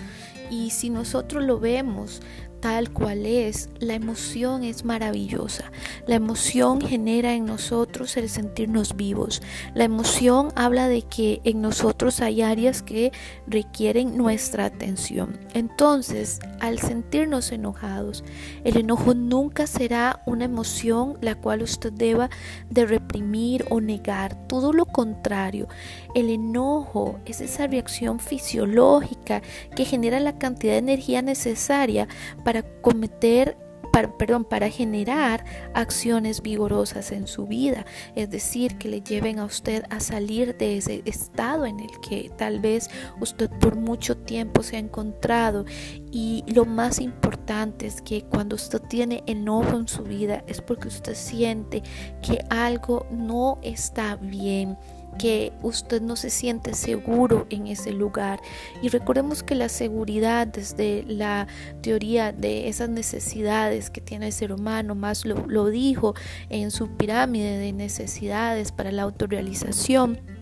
y 0.51 0.71
si 0.71 0.91
nosotros 0.91 1.45
lo 1.45 1.61
vemos 1.61 2.21
tal 2.61 2.93
cual 2.93 3.27
es, 3.27 3.69
la 3.79 3.95
emoción 3.95 4.65
es 4.65 4.85
maravillosa. 4.85 5.71
La 6.07 6.17
emoción 6.17 6.81
genera 6.81 7.35
en 7.35 7.45
nosotros 7.45 8.17
el 8.17 8.29
sentirnos 8.29 8.97
vivos. 8.97 9.43
La 9.75 9.85
emoción 9.85 10.49
habla 10.57 10.89
de 10.89 11.03
que 11.03 11.41
en 11.45 11.61
nosotros 11.61 12.21
hay 12.21 12.43
áreas 12.43 12.83
que 12.83 13.13
requieren 13.47 14.17
nuestra 14.17 14.65
atención. 14.65 15.39
Entonces, 15.55 16.41
al 16.61 16.79
sentirnos 16.79 17.53
enojados, 17.53 18.25
el 18.65 18.77
enojo 18.77 19.15
nunca 19.15 19.67
será 19.67 20.23
una 20.27 20.45
emoción 20.45 21.19
la 21.21 21.35
cual 21.35 21.63
usted 21.63 21.93
deba 21.93 22.31
de 22.71 22.87
reprimir 22.87 23.65
o 23.71 23.81
negar. 23.81 24.49
Todo 24.49 24.73
lo 24.73 24.87
contrario, 24.87 25.69
el 26.15 26.31
enojo 26.31 27.19
es 27.25 27.41
esa 27.41 27.67
reacción 27.67 28.21
fisiológica 28.21 29.43
que 29.75 29.85
genera 29.85 30.21
la 30.21 30.39
cantidad 30.39 30.73
de 30.73 30.79
energía 30.79 31.23
necesaria 31.23 32.09
para 32.45 32.63
cometer 32.81 33.57
para, 33.93 34.17
perdón, 34.17 34.45
para 34.45 34.69
generar 34.71 35.45
acciones 35.75 36.43
vigorosas 36.43 37.11
en 37.13 37.27
su 37.27 37.47
vida, 37.47 37.87
es 38.15 38.31
decir, 38.31 38.77
que 38.77 38.89
le 38.89 39.01
lleven 39.01 39.39
a 39.39 39.45
usted 39.45 39.85
a 39.91 40.01
salir 40.01 40.57
de 40.57 40.77
ese 40.77 41.03
estado 41.05 41.67
en 41.67 41.81
el 41.81 41.91
que 42.01 42.31
tal 42.37 42.61
vez 42.61 42.91
usted 43.21 43.51
por 43.61 43.77
mucho 43.77 44.17
tiempo 44.17 44.63
se 44.63 44.77
ha 44.77 44.81
encontrado. 44.81 45.65
Y 46.11 46.45
lo 46.47 46.65
más 46.65 47.01
importante 47.01 47.87
es 47.87 48.03
que 48.03 48.23
cuando 48.23 48.57
usted 48.57 48.81
tiene 48.83 49.23
enojo 49.27 49.77
en 49.77 49.89
su 49.89 50.03
vida 50.03 50.45
es 50.47 50.61
porque 50.61 50.89
usted 50.89 51.15
siente 51.15 51.83
que 52.23 52.45
algo 52.51 53.07
no 53.11 53.59
está 53.63 54.17
bien 54.17 54.77
que 55.19 55.53
usted 55.63 56.01
no 56.03 56.17
se 56.17 56.31
siente 56.31 56.75
seguro 56.75 57.47
en 57.51 57.67
ese 57.67 57.93
lugar. 57.93 58.41
Y 58.83 58.89
recordemos 58.89 59.43
que 59.43 59.55
la 59.55 59.69
seguridad 59.69 60.47
desde 60.47 61.05
la 61.09 61.47
teoría 61.81 62.33
de 62.33 62.69
esas 62.69 62.89
necesidades 62.89 63.91
que 63.91 64.01
tiene 64.01 64.27
el 64.27 64.33
ser 64.33 64.53
humano, 64.53 64.95
más 64.95 65.25
lo, 65.25 65.47
lo 65.47 65.67
dijo 65.67 66.15
en 66.51 66.71
su 66.71 66.89
pirámide 66.89 67.59
de 67.59 67.73
necesidades 67.73 68.73
para 68.73 68.93
la 68.93 69.03
autorrealización 69.03 70.38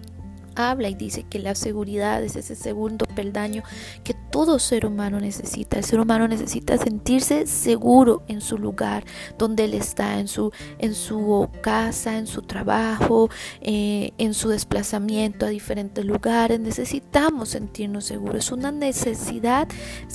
habla 0.57 0.89
y 0.89 0.95
dice 0.95 1.25
que 1.25 1.39
la 1.39 1.55
seguridad 1.55 2.23
es 2.23 2.37
ese 2.37 2.55
segundo 2.55 3.07
peldaño 3.15 3.63
que 4.05 4.15
todo 4.15 4.59
ser 4.59 4.87
humano 4.87 5.21
necesita. 5.21 5.79
El 5.79 5.85
ser 5.85 6.01
humano 6.01 6.29
necesita 6.29 6.77
sentirse 6.79 7.47
seguro 7.47 8.23
en 8.29 8.41
su 8.41 8.59
lugar, 8.59 9.05
donde 9.39 9.65
él 9.65 9.75
está, 9.75 10.19
en 10.19 10.29
su, 10.29 10.53
en 10.79 10.95
su 10.95 11.49
casa, 11.63 12.19
en 12.19 12.27
su 12.27 12.43
trabajo, 12.43 13.31
eh, 13.61 14.13
en 14.19 14.35
su 14.35 14.49
desplazamiento 14.49 15.47
a 15.47 15.51
diferentes 15.51 16.05
lugares. 16.05 16.61
Necesitamos 16.61 17.51
sentirnos 17.51 18.05
seguros. 18.05 18.37
Es 18.37 18.53
una 18.53 18.73
necesidad 18.73 19.69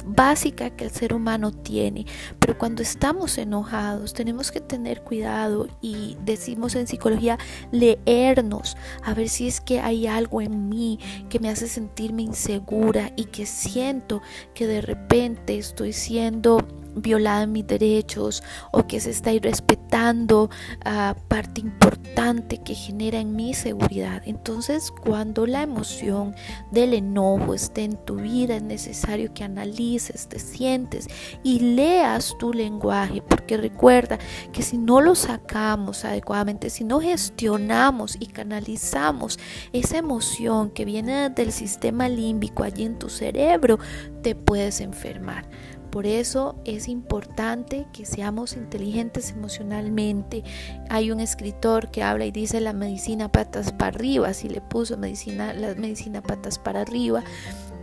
básica 0.06 0.70
que 0.70 0.86
el 0.86 0.92
ser 0.92 1.14
humano 1.14 1.52
tiene. 1.52 2.06
Pero 2.40 2.58
cuando 2.58 2.82
estamos 2.82 3.38
enojados, 3.38 4.14
tenemos 4.14 4.52
que 4.52 4.62
tener 4.62 5.02
cuidado 5.02 5.68
y 5.82 6.18
decimos 6.24 6.76
en 6.76 6.88
psicología, 6.88 7.38
leernos, 7.72 8.78
a 9.04 9.14
ver 9.14 9.30
si 9.30 9.48
es 9.48 9.62
que 9.62 9.80
hay 9.80 10.08
algo 10.08 10.31
en 10.40 10.70
mí 10.70 11.00
que 11.30 11.40
me 11.40 11.50
hace 11.50 11.68
sentirme 11.68 12.22
insegura 12.22 13.12
y 13.18 13.26
que 13.26 13.46
siento 13.46 14.22
que 14.54 14.68
de 14.68 14.82
repente 14.82 15.58
estoy 15.58 15.92
siendo 15.92 16.60
violada 16.96 17.46
mis 17.48 17.68
derechos 17.68 18.44
o 18.72 18.88
que 18.88 19.00
se 19.00 19.12
está 19.12 19.34
irrespetando 19.34 20.50
a 20.84 21.16
parte 21.28 21.62
importante 21.62 22.60
que 22.60 22.76
genera 22.76 23.20
en 23.20 23.36
mi 23.36 23.54
seguridad. 23.54 24.22
Entonces, 24.26 24.92
cuando 24.92 25.46
la 25.46 25.64
emoción 25.64 26.36
del 26.72 26.94
enojo 26.94 27.54
esté 27.54 27.84
en 27.84 27.98
tu 27.98 28.16
vida, 28.16 28.56
es 28.56 28.64
necesario 28.64 29.34
que 29.34 29.44
analices, 29.44 30.28
te 30.28 30.40
sientes 30.40 31.08
y 31.44 31.60
leas 31.60 32.36
tu 32.40 32.54
lenguaje, 32.54 33.22
porque 33.22 33.58
recuerda 33.58 34.20
que 34.52 34.62
si 34.62 34.78
no 34.78 35.02
lo 35.02 35.16
sacamos 35.16 36.06
adecuadamente, 36.06 36.70
si 36.70 36.84
no 36.84 37.00
gestionamos 37.00 38.18
y 38.20 38.28
canalizamos 38.28 39.40
esa 39.74 39.98
emoción 39.98 40.70
que 40.72 40.86
viene 40.86 41.30
del 41.30 41.52
sistema 41.52 42.10
límbico 42.10 42.64
allí 42.64 42.84
en 42.84 42.98
tu 42.98 43.10
cerebro, 43.10 43.80
te 44.22 44.36
puedes 44.36 44.82
enfermar. 44.82 45.50
Por 45.92 46.06
eso 46.06 46.56
es 46.64 46.88
importante 46.88 47.86
que 47.92 48.06
seamos 48.06 48.54
inteligentes 48.54 49.32
emocionalmente. 49.32 50.44
Hay 50.90 51.12
un 51.12 51.20
escritor 51.20 51.92
que 51.92 52.02
habla 52.02 52.26
y 52.26 52.32
dice 52.32 52.62
la 52.62 52.74
medicina 52.74 53.32
patas 53.32 53.74
para 53.74 53.96
arriba, 53.96 54.34
si 54.34 54.48
le 54.48 54.62
puso 54.62 54.98
medicina, 54.98 55.54
la 55.54 55.76
medicina 55.76 56.22
patas 56.22 56.58
para 56.58 56.82
arriba 56.82 57.24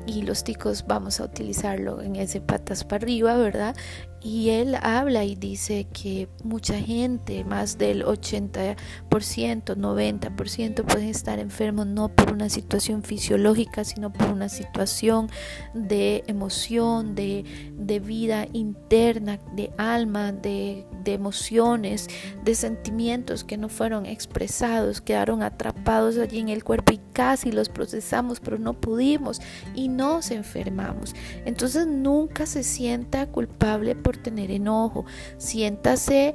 y 0.09 0.23
los 0.23 0.43
ticos 0.43 0.87
vamos 0.87 1.21
a 1.21 1.25
utilizarlo 1.25 2.01
en 2.01 2.17
ese 2.17 2.41
patas 2.41 2.83
para 2.83 3.05
arriba, 3.05 3.37
¿verdad? 3.37 3.77
Y 4.21 4.51
él 4.51 4.77
habla 4.83 5.25
y 5.25 5.37
dice 5.37 5.87
que 5.93 6.29
mucha 6.43 6.79
gente, 6.79 7.45
más 7.45 7.79
del 7.79 8.05
80%, 8.05 8.77
90% 9.09 10.85
pueden 10.85 11.09
estar 11.09 11.39
enfermos 11.39 11.87
no 11.87 12.09
por 12.09 12.33
una 12.33 12.49
situación 12.49 13.03
fisiológica, 13.03 13.85
sino 13.85 14.13
por 14.13 14.29
una 14.29 14.49
situación 14.49 15.31
de 15.75 16.25
emoción, 16.27 17.15
de, 17.15 17.45
de 17.77 18.01
vida 18.01 18.49
interna, 18.53 19.39
de 19.55 19.71
alma, 19.79 20.33
de, 20.33 20.85
de 21.05 21.15
emociones, 21.15 22.09
de 22.45 22.55
sentimientos 22.55 23.45
que 23.45 23.57
no 23.57 23.69
fueron 23.69 24.05
expresados, 24.07 25.01
quedaron 25.01 25.43
atrapados 25.43 26.19
allí 26.19 26.41
en 26.41 26.49
el 26.49 26.65
cuerpo 26.65 26.93
y 26.93 27.01
casi 27.13 27.53
los 27.53 27.69
procesamos, 27.69 28.41
pero 28.41 28.59
no 28.59 28.75
pudimos 28.75 29.41
y 29.75 29.89
nos 29.89 30.31
enfermamos. 30.31 31.15
Entonces 31.45 31.87
nunca 31.87 32.47
se 32.47 32.63
sienta 32.63 33.27
culpable 33.27 33.95
por 34.09 34.17
tener 34.17 34.51
enojo, 34.51 35.05
siéntase 35.37 36.35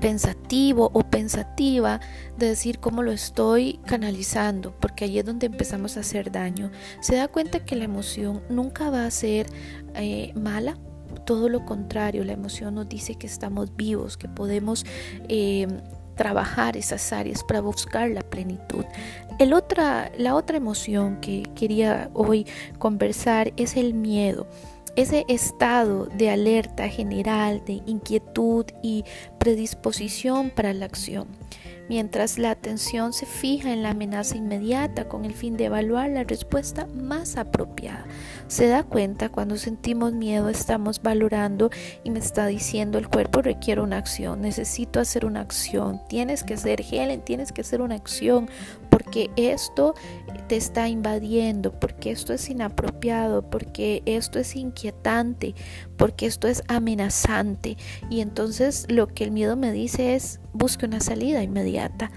pensativo 0.00 0.90
o 0.92 1.04
pensativa 1.04 2.00
de 2.36 2.46
decir 2.48 2.80
cómo 2.80 3.04
lo 3.04 3.12
estoy 3.12 3.78
canalizando, 3.86 4.74
porque 4.80 5.04
ahí 5.04 5.20
es 5.20 5.24
donde 5.24 5.46
empezamos 5.46 5.96
a 5.96 6.00
hacer 6.00 6.32
daño. 6.32 6.72
Se 7.00 7.14
da 7.14 7.28
cuenta 7.28 7.64
que 7.64 7.76
la 7.76 7.84
emoción 7.84 8.42
nunca 8.48 8.90
va 8.90 9.06
a 9.06 9.10
ser 9.12 9.46
eh, 9.94 10.32
mala, 10.34 10.76
todo 11.24 11.48
lo 11.48 11.64
contrario, 11.64 12.24
la 12.24 12.32
emoción 12.32 12.74
nos 12.74 12.88
dice 12.88 13.14
que 13.14 13.28
estamos 13.28 13.76
vivos, 13.76 14.16
que 14.16 14.26
podemos 14.26 14.84
eh, 15.28 15.68
trabajar 16.16 16.76
esas 16.76 17.12
áreas 17.12 17.44
para 17.44 17.60
buscar 17.60 18.10
la 18.10 18.22
plenitud. 18.22 18.84
El 19.38 19.52
otra, 19.52 20.10
la 20.18 20.34
otra 20.34 20.56
emoción 20.56 21.20
que 21.20 21.44
quería 21.54 22.10
hoy 22.12 22.44
conversar 22.78 23.52
es 23.56 23.76
el 23.76 23.94
miedo 23.94 24.48
ese 24.96 25.24
estado 25.28 26.06
de 26.06 26.30
alerta 26.30 26.88
general, 26.88 27.62
de 27.64 27.82
inquietud 27.86 28.66
y 28.82 29.04
predisposición 29.38 30.50
para 30.50 30.72
la 30.72 30.86
acción 30.86 31.28
mientras 31.90 32.38
la 32.38 32.52
atención 32.52 33.12
se 33.12 33.26
fija 33.26 33.72
en 33.72 33.82
la 33.82 33.90
amenaza 33.90 34.36
inmediata 34.36 35.08
con 35.08 35.24
el 35.24 35.34
fin 35.34 35.56
de 35.56 35.64
evaluar 35.64 36.08
la 36.08 36.22
respuesta 36.22 36.86
más 36.86 37.36
apropiada. 37.36 38.06
Se 38.46 38.68
da 38.68 38.84
cuenta 38.84 39.28
cuando 39.28 39.56
sentimos 39.56 40.12
miedo 40.12 40.48
estamos 40.50 41.02
valorando 41.02 41.70
y 42.04 42.10
me 42.10 42.20
está 42.20 42.46
diciendo 42.46 42.96
el 42.96 43.08
cuerpo 43.08 43.42
requiere 43.42 43.80
una 43.80 43.96
acción, 43.96 44.40
necesito 44.40 45.00
hacer 45.00 45.26
una 45.26 45.40
acción, 45.40 46.00
tienes 46.08 46.44
que 46.44 46.54
hacer 46.54 46.80
Helen, 46.80 47.22
tienes 47.22 47.50
que 47.50 47.62
hacer 47.62 47.82
una 47.82 47.96
acción 47.96 48.48
porque 48.90 49.30
esto 49.36 49.94
te 50.48 50.56
está 50.56 50.88
invadiendo, 50.88 51.72
porque 51.78 52.10
esto 52.10 52.32
es 52.32 52.50
inapropiado, 52.50 53.48
porque 53.48 54.02
esto 54.04 54.38
es 54.38 54.56
inquietante, 54.56 55.54
porque 55.96 56.26
esto 56.26 56.48
es 56.48 56.62
amenazante. 56.68 57.76
Y 58.10 58.20
entonces 58.20 58.86
lo 58.88 59.06
que 59.06 59.24
el 59.24 59.30
miedo 59.30 59.56
me 59.56 59.72
dice 59.72 60.14
es 60.14 60.40
busque 60.52 60.86
una 60.86 61.00
salida 61.00 61.42
inmediata. 61.42 62.10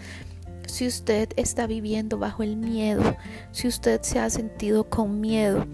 Si 0.67 0.87
usted 0.87 1.29
está 1.35 1.67
viviendo 1.67 2.17
bajo 2.17 2.41
el 2.41 2.57
miedo, 2.57 3.15
si 3.51 3.67
usted 3.67 4.01
se 4.01 4.19
ha 4.19 4.29
sentido 4.29 4.89
con 4.89 5.21
miedo, 5.21 5.65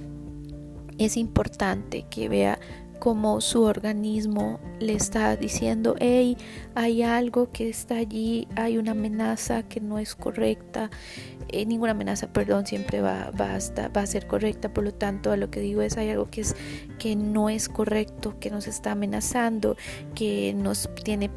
es 0.98 1.15
importante 1.15 2.06
que 2.10 2.27
vea 2.27 2.60
como 3.00 3.41
su 3.41 3.63
organismo 3.63 4.60
le 4.79 4.94
está 4.94 5.36
diciendo, 5.36 5.96
hey, 6.00 6.38
hay 6.75 7.03
algo 7.03 7.51
que 7.51 7.70
está 7.70 7.96
allí, 7.96 8.48
hay 8.56 8.77
una 8.77 8.91
amenaza 8.91 9.63
que 9.63 9.79
no 9.79 10.00
es 10.00 10.15
correcta, 10.15 10.89
eh, 11.48 11.65
ninguna 11.65 11.91
amenaza, 11.91 12.32
perdón, 12.32 12.65
siempre 12.65 13.01
va, 13.01 13.32
va, 13.32 13.56
a 13.56 13.88
va 13.88 14.01
a 14.01 14.06
ser 14.06 14.27
correcta, 14.27 14.74
por 14.74 14.84
lo 14.84 14.94
tanto, 14.94 15.32
a 15.32 15.38
lo 15.38 15.50
que 15.50 15.60
digo 15.60 15.82
es, 15.82 15.98
hay 15.98 16.10
algo 16.10 16.29
que, 16.29 16.41
es, 16.41 16.56
que 17.00 17.15
no 17.15 17.50
es 17.50 17.70
correcto, 17.70 18.39
que 18.39 18.50
nos 18.50 18.68
está 18.68 18.91
amenazando, 18.91 19.75
que 20.13 20.53
nos 20.53 20.89
tiene 21.03 21.29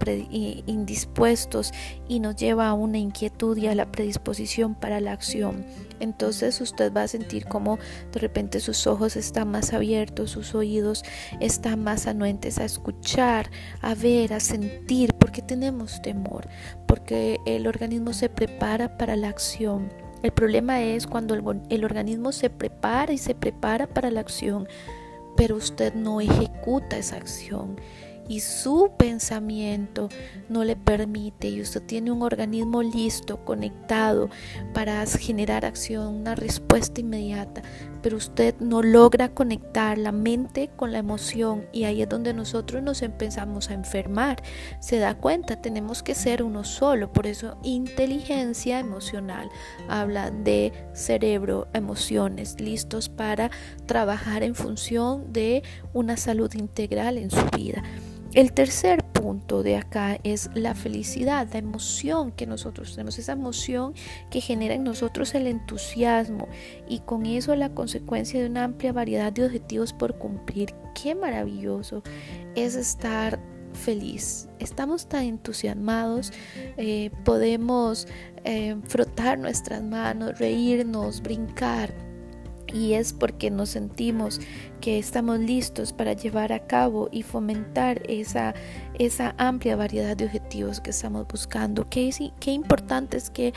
indispuestos 0.66 1.72
y 2.08 2.20
nos 2.20 2.36
lleva 2.36 2.68
a 2.68 2.74
una 2.74 2.98
inquietud 2.98 3.56
y 3.56 3.68
a 3.68 3.74
la 3.74 3.90
predisposición 3.90 4.74
para 4.74 5.00
la 5.00 5.12
acción. 5.12 5.64
Entonces 6.02 6.60
usted 6.60 6.92
va 6.92 7.04
a 7.04 7.08
sentir 7.08 7.46
como 7.46 7.78
de 8.12 8.18
repente 8.18 8.58
sus 8.58 8.88
ojos 8.88 9.14
están 9.14 9.52
más 9.52 9.72
abiertos, 9.72 10.32
sus 10.32 10.52
oídos 10.54 11.04
están 11.38 11.84
más 11.84 12.08
anuentes 12.08 12.58
a 12.58 12.64
escuchar, 12.64 13.50
a 13.80 13.94
ver, 13.94 14.32
a 14.32 14.40
sentir, 14.40 15.14
porque 15.14 15.42
tenemos 15.42 16.02
temor, 16.02 16.48
porque 16.88 17.40
el 17.46 17.68
organismo 17.68 18.12
se 18.12 18.28
prepara 18.28 18.98
para 18.98 19.14
la 19.14 19.28
acción. 19.28 19.92
El 20.24 20.32
problema 20.32 20.82
es 20.82 21.06
cuando 21.06 21.34
el, 21.34 21.60
el 21.70 21.84
organismo 21.84 22.32
se 22.32 22.50
prepara 22.50 23.12
y 23.12 23.18
se 23.18 23.36
prepara 23.36 23.86
para 23.86 24.10
la 24.10 24.20
acción, 24.20 24.66
pero 25.36 25.54
usted 25.54 25.94
no 25.94 26.20
ejecuta 26.20 26.98
esa 26.98 27.16
acción 27.16 27.76
y 28.32 28.40
su 28.40 28.92
pensamiento 28.96 30.08
no 30.48 30.64
le 30.64 30.74
permite 30.74 31.50
y 31.50 31.60
usted 31.60 31.82
tiene 31.82 32.10
un 32.10 32.22
organismo 32.22 32.82
listo, 32.82 33.44
conectado 33.44 34.30
para 34.72 35.04
generar 35.04 35.66
acción, 35.66 36.14
una 36.14 36.34
respuesta 36.34 37.02
inmediata, 37.02 37.60
pero 38.00 38.16
usted 38.16 38.54
no 38.58 38.82
logra 38.82 39.34
conectar 39.34 39.98
la 39.98 40.12
mente 40.12 40.70
con 40.76 40.92
la 40.92 40.98
emoción 40.98 41.66
y 41.74 41.84
ahí 41.84 42.00
es 42.00 42.08
donde 42.08 42.32
nosotros 42.32 42.82
nos 42.82 43.02
empezamos 43.02 43.68
a 43.68 43.74
enfermar. 43.74 44.42
Se 44.80 44.98
da 44.98 45.14
cuenta, 45.14 45.60
tenemos 45.60 46.02
que 46.02 46.14
ser 46.14 46.42
uno 46.42 46.64
solo, 46.64 47.12
por 47.12 47.26
eso 47.26 47.58
inteligencia 47.62 48.78
emocional 48.78 49.50
habla 49.90 50.30
de 50.30 50.72
cerebro, 50.94 51.68
emociones, 51.74 52.58
listos 52.58 53.10
para 53.10 53.50
trabajar 53.84 54.42
en 54.42 54.54
función 54.54 55.34
de 55.34 55.62
una 55.92 56.16
salud 56.16 56.50
integral 56.54 57.18
en 57.18 57.30
su 57.30 57.44
vida. 57.54 57.82
El 58.34 58.54
tercer 58.54 59.04
punto 59.04 59.62
de 59.62 59.76
acá 59.76 60.18
es 60.22 60.48
la 60.54 60.74
felicidad, 60.74 61.46
la 61.52 61.58
emoción 61.58 62.32
que 62.32 62.46
nosotros 62.46 62.92
tenemos, 62.92 63.18
esa 63.18 63.32
emoción 63.32 63.92
que 64.30 64.40
genera 64.40 64.72
en 64.74 64.84
nosotros 64.84 65.34
el 65.34 65.46
entusiasmo 65.46 66.48
y 66.88 67.00
con 67.00 67.26
eso 67.26 67.54
la 67.56 67.74
consecuencia 67.74 68.40
de 68.40 68.46
una 68.46 68.64
amplia 68.64 68.94
variedad 68.94 69.34
de 69.34 69.44
objetivos 69.44 69.92
por 69.92 70.16
cumplir. 70.16 70.74
Qué 70.94 71.14
maravilloso 71.14 72.02
es 72.54 72.74
estar 72.74 73.38
feliz. 73.74 74.48
Estamos 74.60 75.10
tan 75.10 75.24
entusiasmados, 75.24 76.32
eh, 76.78 77.10
podemos 77.24 78.08
eh, 78.44 78.76
frotar 78.86 79.38
nuestras 79.38 79.82
manos, 79.82 80.38
reírnos, 80.38 81.20
brincar 81.20 81.94
y 82.72 82.94
es 82.94 83.12
porque 83.12 83.50
nos 83.50 83.70
sentimos 83.70 84.40
que 84.80 84.98
estamos 84.98 85.38
listos 85.38 85.92
para 85.92 86.12
llevar 86.12 86.52
a 86.52 86.66
cabo 86.66 87.08
y 87.12 87.22
fomentar 87.22 88.02
esa, 88.08 88.54
esa 88.98 89.34
amplia 89.38 89.76
variedad 89.76 90.16
de 90.16 90.24
objetivos 90.24 90.80
que 90.80 90.90
estamos 90.90 91.26
buscando. 91.28 91.88
Qué, 91.88 92.10
qué 92.40 92.50
importante 92.50 93.16
es 93.16 93.30
que 93.30 93.52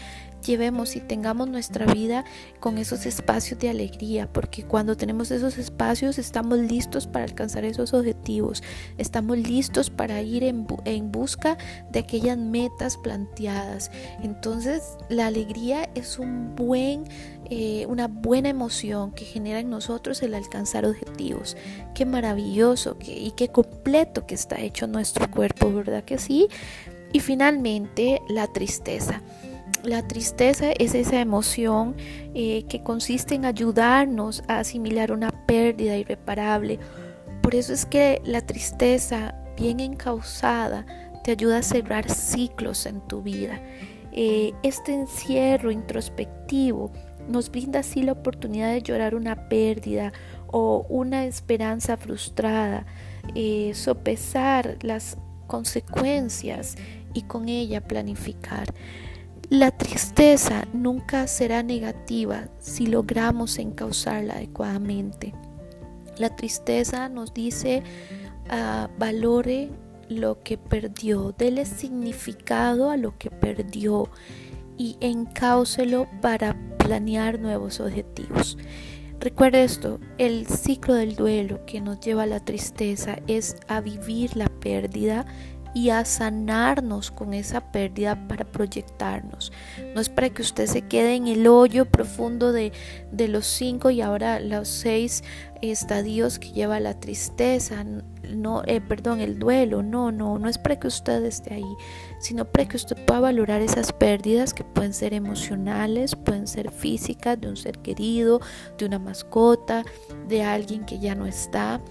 llevemos 0.45 0.95
y 0.95 0.99
tengamos 0.99 1.49
nuestra 1.49 1.85
vida 1.91 2.23
con 2.59 2.77
esos 2.77 3.05
espacios 3.05 3.59
de 3.59 3.69
alegría, 3.69 4.31
porque 4.31 4.63
cuando 4.63 4.95
tenemos 4.95 5.31
esos 5.31 5.57
espacios 5.57 6.17
estamos 6.17 6.59
listos 6.59 7.07
para 7.07 7.25
alcanzar 7.25 7.65
esos 7.65 7.93
objetivos, 7.93 8.63
estamos 8.97 9.37
listos 9.37 9.89
para 9.89 10.21
ir 10.21 10.43
en, 10.43 10.67
en 10.85 11.11
busca 11.11 11.57
de 11.91 11.99
aquellas 11.99 12.37
metas 12.37 12.97
planteadas. 12.97 13.91
Entonces 14.21 14.83
la 15.09 15.27
alegría 15.27 15.89
es 15.95 16.19
un 16.19 16.55
buen, 16.55 17.05
eh, 17.49 17.85
una 17.87 18.07
buena 18.07 18.49
emoción 18.49 19.11
que 19.11 19.25
genera 19.25 19.59
en 19.59 19.69
nosotros 19.69 20.21
el 20.23 20.33
alcanzar 20.33 20.85
objetivos. 20.85 21.55
Qué 21.93 22.05
maravilloso 22.05 22.97
y 23.01 23.31
qué 23.31 23.49
completo 23.49 24.25
que 24.25 24.35
está 24.35 24.59
hecho 24.59 24.87
nuestro 24.87 25.29
cuerpo, 25.29 25.71
¿verdad 25.71 26.03
que 26.03 26.17
sí? 26.17 26.47
Y 27.13 27.19
finalmente 27.19 28.21
la 28.27 28.47
tristeza. 28.47 29.21
La 29.83 30.07
tristeza 30.07 30.71
es 30.71 30.95
esa 30.95 31.19
emoción 31.19 31.95
eh, 32.33 32.63
que 32.67 32.81
consiste 32.81 33.35
en 33.35 33.45
ayudarnos 33.45 34.43
a 34.47 34.59
asimilar 34.59 35.11
una 35.11 35.29
pérdida 35.45 35.95
irreparable. 35.95 36.79
Por 37.41 37.53
eso 37.53 37.73
es 37.73 37.85
que 37.85 38.21
la 38.25 38.41
tristeza 38.41 39.35
bien 39.55 39.79
encausada 39.79 40.85
te 41.23 41.31
ayuda 41.31 41.59
a 41.59 41.63
cerrar 41.63 42.09
ciclos 42.09 42.85
en 42.87 43.01
tu 43.01 43.21
vida. 43.21 43.61
Eh, 44.11 44.53
este 44.63 44.93
encierro 44.93 45.71
introspectivo 45.71 46.91
nos 47.27 47.49
brinda 47.49 47.79
así 47.79 48.03
la 48.03 48.13
oportunidad 48.13 48.71
de 48.71 48.81
llorar 48.81 49.15
una 49.15 49.47
pérdida 49.49 50.13
o 50.47 50.85
una 50.89 51.25
esperanza 51.25 51.97
frustrada, 51.97 52.85
eh, 53.33 53.71
sopesar 53.73 54.77
las 54.81 55.17
consecuencias 55.47 56.75
y 57.13 57.23
con 57.23 57.49
ella 57.49 57.81
planificar. 57.81 58.73
La 59.49 59.71
tristeza 59.71 60.65
nunca 60.73 61.27
será 61.27 61.61
negativa 61.61 62.49
si 62.59 62.87
logramos 62.87 63.59
encauzarla 63.59 64.35
adecuadamente. 64.35 65.33
La 66.17 66.35
tristeza 66.35 67.09
nos 67.09 67.33
dice 67.33 67.83
uh, 68.49 68.87
valore 68.97 69.69
lo 70.09 70.41
que 70.41 70.57
perdió, 70.57 71.31
dele 71.37 71.65
significado 71.65 72.89
a 72.89 72.97
lo 72.97 73.17
que 73.17 73.29
perdió 73.29 74.09
y 74.77 74.97
encáuselo 74.99 76.07
para 76.21 76.55
planear 76.85 77.39
nuevos 77.39 77.79
objetivos. 77.79 78.57
Recuerde 79.19 79.63
esto, 79.63 79.99
el 80.17 80.45
ciclo 80.45 80.93
del 80.93 81.15
duelo 81.15 81.65
que 81.65 81.81
nos 81.81 81.99
lleva 81.99 82.23
a 82.23 82.27
la 82.27 82.39
tristeza 82.39 83.17
es 83.27 83.55
a 83.67 83.81
vivir 83.81 84.37
la 84.37 84.49
pérdida 84.49 85.25
y 85.73 85.89
a 85.89 86.05
sanarnos 86.05 87.11
con 87.11 87.33
esa 87.33 87.71
pérdida 87.71 88.27
para 88.27 88.45
proyectarnos. 88.45 89.51
No 89.93 89.99
es 89.99 90.09
para 90.09 90.29
que 90.29 90.41
usted 90.41 90.67
se 90.67 90.83
quede 90.83 91.15
en 91.15 91.27
el 91.27 91.47
hoyo 91.47 91.85
profundo 91.85 92.53
de, 92.53 92.71
de 93.11 93.27
los 93.27 93.45
cinco 93.45 93.89
y 93.89 94.01
ahora 94.01 94.39
los 94.39 94.69
seis 94.69 95.23
estadios 95.61 96.39
que 96.39 96.51
lleva 96.51 96.79
la 96.79 96.99
tristeza, 96.99 97.83
no, 98.29 98.63
eh, 98.65 98.79
perdón, 98.79 99.19
el 99.19 99.37
duelo, 99.39 99.83
no, 99.83 100.11
no, 100.11 100.39
no 100.39 100.47
es 100.47 100.57
para 100.57 100.79
que 100.79 100.87
usted 100.87 101.23
esté 101.25 101.55
ahí, 101.55 101.75
sino 102.19 102.45
para 102.45 102.67
que 102.67 102.77
usted 102.77 102.95
pueda 103.05 103.19
valorar 103.19 103.61
esas 103.61 103.91
pérdidas 103.91 104.53
que 104.53 104.63
pueden 104.63 104.93
ser 104.93 105.13
emocionales, 105.13 106.15
pueden 106.15 106.47
ser 106.47 106.71
físicas, 106.71 107.39
de 107.39 107.49
un 107.49 107.57
ser 107.57 107.79
querido, 107.79 108.41
de 108.77 108.85
una 108.85 108.99
mascota, 108.99 109.83
de 110.27 110.43
alguien 110.43 110.85
que 110.85 110.99
ya 110.99 111.15
no 111.15 111.25
está 111.25 111.81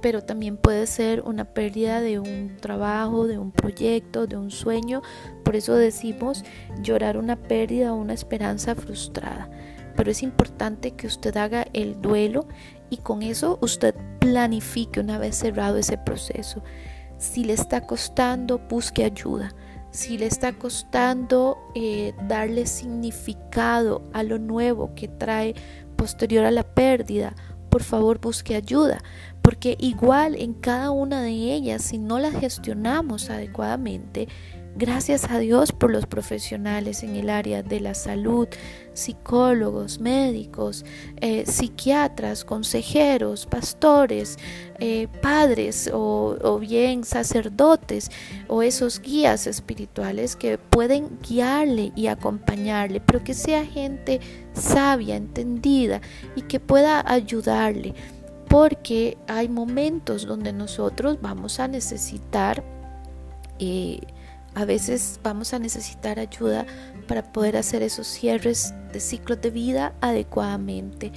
pero 0.00 0.22
también 0.22 0.56
puede 0.56 0.86
ser 0.86 1.22
una 1.22 1.44
pérdida 1.44 2.00
de 2.00 2.18
un 2.18 2.56
trabajo, 2.60 3.26
de 3.26 3.38
un 3.38 3.52
proyecto, 3.52 4.26
de 4.26 4.36
un 4.36 4.50
sueño. 4.50 5.02
Por 5.44 5.56
eso 5.56 5.74
decimos 5.74 6.44
llorar 6.82 7.16
una 7.16 7.36
pérdida 7.36 7.92
o 7.92 7.96
una 7.96 8.14
esperanza 8.14 8.74
frustrada. 8.74 9.50
Pero 9.96 10.10
es 10.10 10.22
importante 10.22 10.92
que 10.92 11.06
usted 11.06 11.36
haga 11.36 11.66
el 11.72 12.00
duelo 12.00 12.46
y 12.88 12.98
con 12.98 13.22
eso 13.22 13.58
usted 13.60 13.94
planifique 14.20 15.00
una 15.00 15.18
vez 15.18 15.36
cerrado 15.36 15.76
ese 15.76 15.98
proceso. 15.98 16.62
Si 17.18 17.44
le 17.44 17.52
está 17.52 17.86
costando, 17.86 18.58
busque 18.58 19.04
ayuda. 19.04 19.54
Si 19.90 20.18
le 20.18 20.26
está 20.26 20.52
costando 20.52 21.58
eh, 21.74 22.14
darle 22.28 22.66
significado 22.66 24.02
a 24.12 24.22
lo 24.22 24.38
nuevo 24.38 24.94
que 24.94 25.08
trae 25.08 25.54
posterior 25.96 26.44
a 26.44 26.52
la 26.52 26.62
pérdida, 26.62 27.34
por 27.70 27.82
favor 27.82 28.20
busque 28.20 28.54
ayuda, 28.54 29.02
porque 29.42 29.76
igual 29.80 30.36
en 30.36 30.54
cada 30.54 30.90
una 30.90 31.22
de 31.22 31.30
ellas, 31.30 31.82
si 31.82 31.98
no 31.98 32.18
las 32.18 32.34
gestionamos 32.38 33.30
adecuadamente, 33.30 34.28
Gracias 34.76 35.28
a 35.28 35.38
Dios 35.38 35.72
por 35.72 35.90
los 35.90 36.06
profesionales 36.06 37.02
en 37.02 37.16
el 37.16 37.28
área 37.28 37.62
de 37.62 37.80
la 37.80 37.92
salud, 37.92 38.46
psicólogos, 38.92 39.98
médicos, 39.98 40.84
eh, 41.20 41.44
psiquiatras, 41.44 42.44
consejeros, 42.44 43.46
pastores, 43.46 44.38
eh, 44.78 45.08
padres 45.20 45.90
o, 45.92 46.58
bien 46.60 47.02
sacerdotes 47.02 48.10
o 48.46 48.62
esos 48.62 49.00
guías 49.00 49.48
espirituales 49.48 50.36
que 50.36 50.56
pueden 50.56 51.18
guiarle 51.20 51.92
y 51.96 52.06
acompañarle, 52.06 53.00
pero 53.00 53.24
que 53.24 53.34
sea 53.34 53.66
gente 53.66 54.20
sabia, 54.54 55.16
entendida 55.16 56.00
y 56.36 56.42
que 56.42 56.60
pueda 56.60 57.02
ayudarle, 57.10 57.92
porque 58.48 59.18
hay 59.26 59.48
momentos 59.48 60.26
donde 60.26 60.52
nosotros 60.52 61.18
vamos 61.20 61.58
a 61.58 61.66
necesitar... 61.66 62.62
Eh, 63.58 63.98
a 64.54 64.64
veces 64.64 65.20
vamos 65.22 65.54
a 65.54 65.58
necesitar 65.58 66.18
ayuda 66.18 66.66
para 67.06 67.32
poder 67.32 67.56
hacer 67.56 67.82
esos 67.82 68.06
cierres 68.06 68.74
de 68.92 69.00
ciclos 69.00 69.40
de 69.40 69.50
vida 69.50 69.94
adecuadamente. 70.00 71.12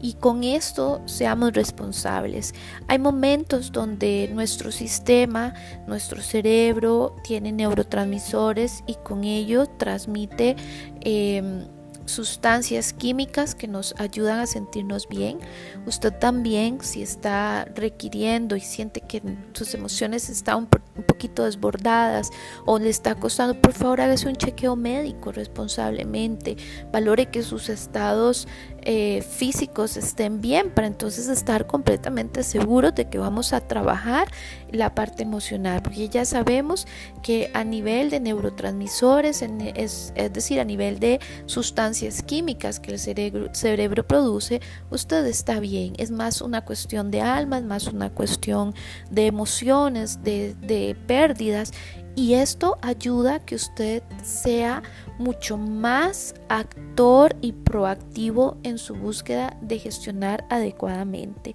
Y 0.00 0.14
con 0.14 0.44
esto 0.44 1.02
seamos 1.06 1.52
responsables. 1.52 2.54
Hay 2.86 2.98
momentos 2.98 3.72
donde 3.72 4.30
nuestro 4.32 4.70
sistema, 4.70 5.54
nuestro 5.86 6.22
cerebro 6.22 7.16
tiene 7.24 7.52
neurotransmisores 7.52 8.84
y 8.86 8.94
con 8.96 9.24
ello 9.24 9.66
transmite... 9.66 10.56
Eh, 11.00 11.66
sustancias 12.08 12.92
químicas 12.92 13.54
que 13.54 13.68
nos 13.68 13.94
ayudan 13.98 14.40
a 14.40 14.46
sentirnos 14.46 15.08
bien. 15.08 15.38
Usted 15.86 16.12
también, 16.12 16.78
si 16.82 17.02
está 17.02 17.66
requiriendo 17.74 18.56
y 18.56 18.60
siente 18.60 19.00
que 19.00 19.22
sus 19.52 19.74
emociones 19.74 20.28
están 20.28 20.58
un, 20.58 20.66
poquito 21.06 21.44
desbordadas 21.44 22.30
o 22.66 22.78
le 22.78 22.88
está 22.88 23.14
costando, 23.14 23.60
por 23.60 23.72
favor 23.72 24.00
hágase 24.00 24.28
un 24.28 24.36
chequeo 24.36 24.76
médico 24.76 25.32
responsablemente. 25.32 26.56
Valore 26.92 27.26
que 27.26 27.42
sus 27.42 27.68
estados 27.68 28.48
eh, 28.82 29.22
físicos 29.22 29.96
estén 29.96 30.40
bien 30.40 30.70
para 30.70 30.86
entonces 30.86 31.28
estar 31.28 31.66
completamente 31.66 32.42
seguros 32.42 32.94
de 32.94 33.08
que 33.08 33.18
vamos 33.18 33.52
a 33.52 33.60
trabajar 33.60 34.28
la 34.70 34.94
parte 34.94 35.22
emocional, 35.22 35.82
porque 35.82 36.08
ya 36.08 36.24
sabemos 36.24 36.86
que 37.22 37.50
a 37.54 37.64
nivel 37.64 38.10
de 38.10 38.20
neurotransmisores, 38.20 39.42
es, 39.42 40.12
es 40.14 40.32
decir, 40.32 40.60
a 40.60 40.64
nivel 40.64 40.98
de 41.00 41.20
sustancias 41.46 42.22
químicas 42.22 42.80
que 42.80 42.92
el 42.92 42.98
cerebro, 42.98 43.54
cerebro 43.54 44.06
produce, 44.06 44.60
usted 44.90 45.26
está 45.26 45.60
bien. 45.60 45.94
Es 45.98 46.10
más 46.10 46.40
una 46.40 46.64
cuestión 46.64 47.10
de 47.10 47.20
alma, 47.20 47.58
es 47.58 47.64
más 47.64 47.86
una 47.86 48.10
cuestión 48.10 48.74
de 49.10 49.26
emociones, 49.26 50.22
de, 50.22 50.54
de 50.54 50.96
pérdidas 51.06 51.72
y 52.18 52.34
esto 52.34 52.78
ayuda 52.82 53.36
a 53.36 53.38
que 53.38 53.54
usted 53.54 54.02
sea 54.24 54.82
mucho 55.18 55.56
más 55.56 56.34
actor 56.48 57.36
y 57.40 57.52
proactivo 57.52 58.56
en 58.64 58.78
su 58.78 58.96
búsqueda 58.96 59.56
de 59.62 59.78
gestionar 59.78 60.44
adecuadamente. 60.50 61.54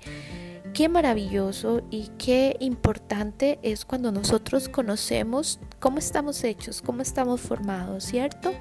Qué 0.73 0.87
maravilloso 0.87 1.81
y 1.91 2.11
qué 2.17 2.55
importante 2.61 3.59
es 3.61 3.83
cuando 3.83 4.13
nosotros 4.13 4.69
conocemos 4.69 5.59
cómo 5.81 5.97
estamos 5.97 6.41
hechos, 6.45 6.81
cómo 6.81 7.01
estamos 7.01 7.41
formados, 7.41 8.05
¿cierto? 8.05 8.53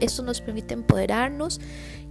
Esto 0.00 0.24
nos 0.24 0.40
permite 0.40 0.74
empoderarnos 0.74 1.60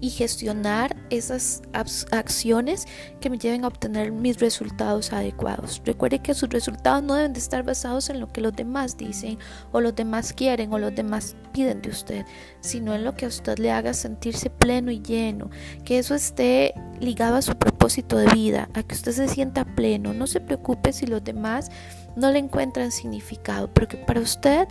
y 0.04 0.10
gestionar 0.10 0.98
esas 1.10 1.62
acciones 1.72 2.88
que 3.22 3.30
me 3.30 3.38
lleven 3.38 3.64
a 3.64 3.70
obtener 3.70 4.12
mis 4.12 4.38
resultados 4.38 5.14
adecuados. 5.14 5.82
Recuerde 5.86 6.20
que 6.20 6.34
sus 6.34 6.50
resultados 6.50 7.02
no 7.02 7.16
deben 7.16 7.32
de 7.32 7.40
estar 7.40 7.64
basados 7.64 8.10
en 8.10 8.20
lo 8.20 8.28
que 8.28 8.42
los 8.42 8.54
demás 8.54 8.98
dicen 8.98 9.40
o 9.72 9.80
los 9.80 9.96
demás 9.96 10.34
quieren 10.34 10.74
o 10.74 10.78
los 10.78 10.94
demás 10.94 11.38
piden 11.54 11.82
de 11.82 11.90
usted, 11.90 12.26
sino 12.60 12.94
en 12.94 13.06
lo 13.06 13.16
que 13.16 13.24
a 13.24 13.30
usted 13.30 13.58
le 13.60 13.72
haga 13.72 13.94
sentirse 13.94 14.50
pleno 14.50 14.92
y 14.92 15.02
lleno, 15.02 15.50
que 15.86 16.00
eso 16.00 16.16
esté 16.16 16.74
ligado 17.00 17.38
a 17.38 17.42
su 17.42 17.56
propósito 17.56 18.18
de 18.18 18.28
vida, 18.34 18.68
a 18.74 18.84
que 18.84 18.96
usted 18.96 19.14
se 19.14 19.30
sienta 19.30 19.64
pleno. 19.64 20.14
No 20.14 20.28
se 20.28 20.42
preocupe 20.42 20.92
si 20.92 21.06
los 21.06 21.24
demás 21.24 21.72
no 22.18 22.30
le 22.30 22.40
encuentran 22.40 22.92
significado, 22.92 23.74
porque 23.74 23.96
para 23.96 24.20
usted 24.20 24.68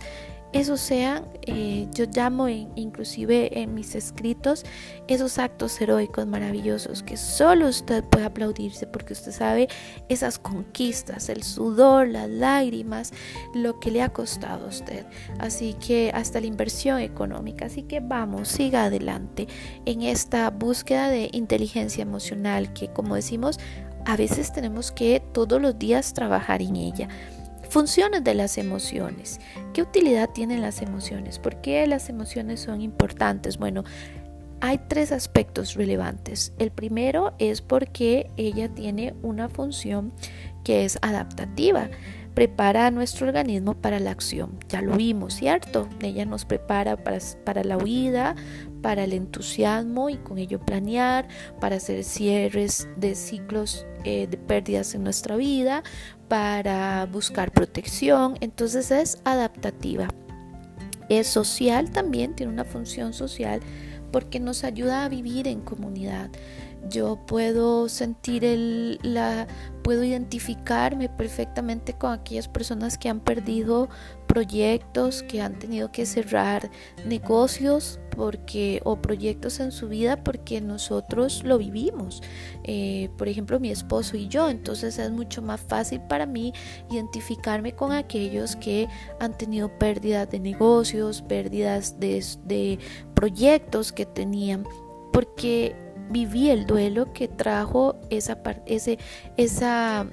esos 0.53 0.79
sean, 0.79 1.25
eh, 1.41 1.87
yo 1.93 2.05
llamo 2.05 2.47
inclusive 2.47 3.59
en 3.59 3.73
mis 3.73 3.95
escritos, 3.95 4.63
esos 5.07 5.39
actos 5.39 5.81
heroicos 5.81 6.27
maravillosos 6.27 7.01
que 7.01 7.17
solo 7.17 7.67
usted 7.67 8.03
puede 8.03 8.25
aplaudirse 8.25 8.85
porque 8.85 9.13
usted 9.13 9.31
sabe 9.31 9.67
esas 10.09 10.37
conquistas, 10.37 11.29
el 11.29 11.43
sudor, 11.43 12.07
las 12.07 12.29
lágrimas, 12.29 13.11
lo 13.55 13.79
que 13.79 13.89
le 13.89 14.03
ha 14.03 14.09
costado 14.09 14.65
a 14.65 14.69
usted. 14.69 15.05
Así 15.39 15.73
que 15.73 16.11
hasta 16.13 16.39
la 16.39 16.45
inversión 16.45 16.99
económica. 16.99 17.65
Así 17.65 17.83
que 17.83 17.99
vamos, 17.99 18.47
siga 18.47 18.85
adelante 18.85 19.47
en 19.85 20.03
esta 20.03 20.49
búsqueda 20.51 21.09
de 21.09 21.29
inteligencia 21.33 22.03
emocional 22.03 22.73
que 22.73 22.89
como 22.89 23.15
decimos, 23.15 23.59
a 24.05 24.17
veces 24.17 24.51
tenemos 24.51 24.91
que 24.91 25.21
todos 25.31 25.61
los 25.61 25.79
días 25.79 26.13
trabajar 26.13 26.61
en 26.61 26.75
ella. 26.75 27.07
Funciones 27.73 28.23
de 28.23 28.35
las 28.35 28.59
emociones. 28.59 29.39
¿Qué 29.73 29.81
utilidad 29.81 30.29
tienen 30.29 30.61
las 30.61 30.83
emociones? 30.83 31.39
¿Por 31.39 31.59
qué 31.59 31.87
las 31.87 32.07
emociones 32.07 32.59
son 32.59 32.81
importantes? 32.81 33.57
Bueno, 33.57 33.83
hay 34.61 34.79
tres 34.87 35.11
aspectos 35.11 35.73
relevantes. 35.73 36.53
El 36.59 36.69
primero 36.69 37.33
es 37.39 37.63
porque 37.63 38.29
ella 38.37 38.69
tiene 38.69 39.15
una 39.23 39.49
función 39.49 40.13
que 40.63 40.85
es 40.85 40.99
adaptativa. 41.01 41.89
Prepara 42.35 42.85
a 42.85 42.91
nuestro 42.91 43.25
organismo 43.25 43.73
para 43.73 43.99
la 43.99 44.11
acción. 44.11 44.59
Ya 44.69 44.83
lo 44.83 44.95
vimos, 44.95 45.33
¿cierto? 45.33 45.89
Ella 45.99 46.25
nos 46.25 46.45
prepara 46.45 46.97
para, 46.97 47.63
la 47.63 47.77
huida, 47.77 48.35
para 48.83 49.03
el 49.03 49.13
entusiasmo 49.13 50.11
y 50.11 50.17
con 50.17 50.37
ello 50.37 50.59
planear, 50.59 51.27
para 51.59 51.77
hacer 51.77 52.03
cierres 52.03 52.87
de 52.97 53.15
ciclos 53.15 53.87
eh, 54.03 54.27
de 54.27 54.37
pérdidas 54.37 54.93
en 54.93 55.03
nuestra 55.03 55.37
vida, 55.37 55.81
para 56.27 57.05
buscar 57.05 57.51
protección, 57.51 58.37
entonces 58.41 58.91
es 58.91 59.19
adaptativa. 59.23 60.07
Es 61.09 61.27
social 61.27 61.91
también, 61.91 62.35
tiene 62.35 62.51
una 62.51 62.65
función 62.65 63.13
social 63.13 63.59
porque 64.11 64.39
nos 64.39 64.63
ayuda 64.63 65.03
a 65.03 65.09
vivir 65.09 65.47
en 65.47 65.61
comunidad. 65.61 66.29
Yo 66.89 67.17
puedo 67.25 67.87
sentir 67.89 68.43
el, 68.43 68.99
la, 69.01 69.47
puedo 69.83 70.03
identificarme 70.03 71.09
perfectamente 71.09 71.93
con 71.93 72.11
aquellas 72.11 72.47
personas 72.47 72.97
que 72.97 73.09
han 73.09 73.21
perdido 73.21 73.89
proyectos, 74.33 75.21
que 75.21 75.43
han 75.43 75.59
tenido 75.59 75.91
que 75.91 76.07
cerrar 76.07 76.71
negocios 77.05 77.99
porque 78.09 78.81
o 78.83 78.95
proyectos 78.95 79.59
en 79.59 79.71
su 79.71 79.89
vida 79.89 80.23
porque 80.23 80.59
nosotros 80.59 81.43
lo 81.43 81.59
vivimos. 81.59 82.23
Eh, 82.63 83.11
por 83.15 83.27
ejemplo, 83.27 83.59
mi 83.59 83.69
esposo 83.69 84.17
y 84.17 84.27
yo. 84.27 84.49
Entonces 84.49 84.97
es 84.97 85.11
mucho 85.11 85.43
más 85.43 85.61
fácil 85.61 86.01
para 86.09 86.25
mí 86.25 86.51
identificarme 86.89 87.73
con 87.73 87.91
aquellos 87.91 88.55
que 88.55 88.87
han 89.19 89.37
tenido 89.37 89.69
pérdidas 89.77 90.27
de 90.31 90.39
negocios, 90.39 91.21
pérdidas 91.21 91.99
de, 91.99 92.25
de 92.45 92.79
proyectos 93.13 93.91
que 93.91 94.07
tenían, 94.07 94.65
porque 95.11 95.75
viví 96.09 96.49
el 96.49 96.65
duelo 96.65 97.13
que 97.13 97.27
trajo 97.27 97.99
esa, 98.09 98.41
ese, 98.65 98.97
esa, 99.37 100.07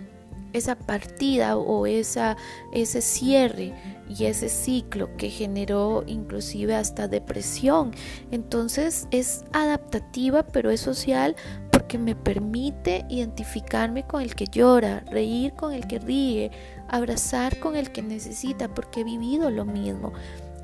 esa 0.53 0.77
partida 0.77 1.57
o 1.57 1.87
esa, 1.87 2.37
ese 2.73 3.01
cierre 3.01 3.75
y 4.09 4.25
ese 4.25 4.49
ciclo 4.49 5.17
que 5.17 5.31
generó 5.31 6.05
inclusive 6.07 6.75
hasta 6.75 7.09
depresión. 7.09 7.93
Entonces 8.31 9.07
es 9.11 9.45
adaptativa 9.53 10.43
pero 10.43 10.71
es 10.71 10.81
social 10.81 11.37
porque 11.71 11.99
me 11.99 12.15
permite 12.15 13.05
identificarme 13.09 14.07
con 14.07 14.23
el 14.23 14.35
que 14.35 14.47
llora, 14.47 15.05
reír 15.11 15.53
con 15.55 15.73
el 15.73 15.87
que 15.87 15.99
ríe, 15.99 16.51
abrazar 16.89 17.59
con 17.59 17.77
el 17.77 17.93
que 17.93 18.03
necesita 18.03 18.69
porque 18.69 19.01
he 19.01 19.05
vivido 19.05 19.51
lo 19.51 19.65
mismo. 19.65 20.13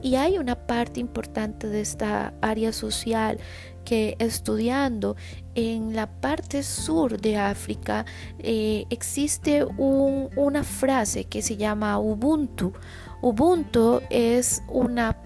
Y 0.06 0.14
hay 0.14 0.38
una 0.38 0.54
parte 0.54 1.00
importante 1.00 1.66
de 1.66 1.80
esta 1.80 2.32
área 2.40 2.72
social 2.72 3.40
que 3.84 4.14
estudiando 4.20 5.16
en 5.56 5.96
la 5.96 6.06
parte 6.06 6.62
sur 6.62 7.20
de 7.20 7.36
África 7.38 8.06
eh, 8.38 8.84
existe 8.90 9.64
una 9.64 10.62
frase 10.62 11.24
que 11.24 11.42
se 11.42 11.56
llama 11.56 11.98
Ubuntu. 11.98 12.72
Ubuntu 13.20 14.00
es 14.08 14.62
una 14.68 15.20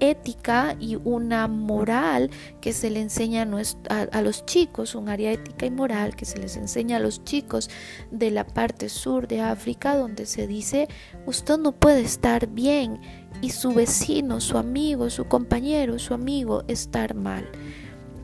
ética 0.00 0.76
y 0.78 0.96
una 0.96 1.46
moral 1.48 2.30
que 2.60 2.72
se 2.72 2.90
le 2.90 3.00
enseña 3.00 3.48
a, 3.88 4.22
los 4.22 4.44
chicos, 4.46 4.94
un 4.94 5.08
área 5.08 5.32
ética 5.32 5.66
y 5.66 5.70
moral 5.70 6.16
que 6.16 6.24
se 6.24 6.38
les 6.38 6.56
enseña 6.56 6.96
a 6.96 7.00
los 7.00 7.24
chicos 7.24 7.70
de 8.10 8.30
la 8.30 8.46
parte 8.46 8.88
sur 8.88 9.28
de 9.28 9.40
África, 9.40 9.96
donde 9.96 10.26
se 10.26 10.46
dice, 10.46 10.88
usted 11.26 11.58
no 11.58 11.72
puede 11.72 12.02
estar 12.02 12.48
bien 12.48 13.00
y 13.40 13.50
su 13.50 13.72
vecino, 13.72 14.40
su 14.40 14.58
amigo, 14.58 15.10
su 15.10 15.26
compañero, 15.26 15.98
su 15.98 16.14
amigo 16.14 16.64
estar 16.68 17.14
mal. 17.14 17.46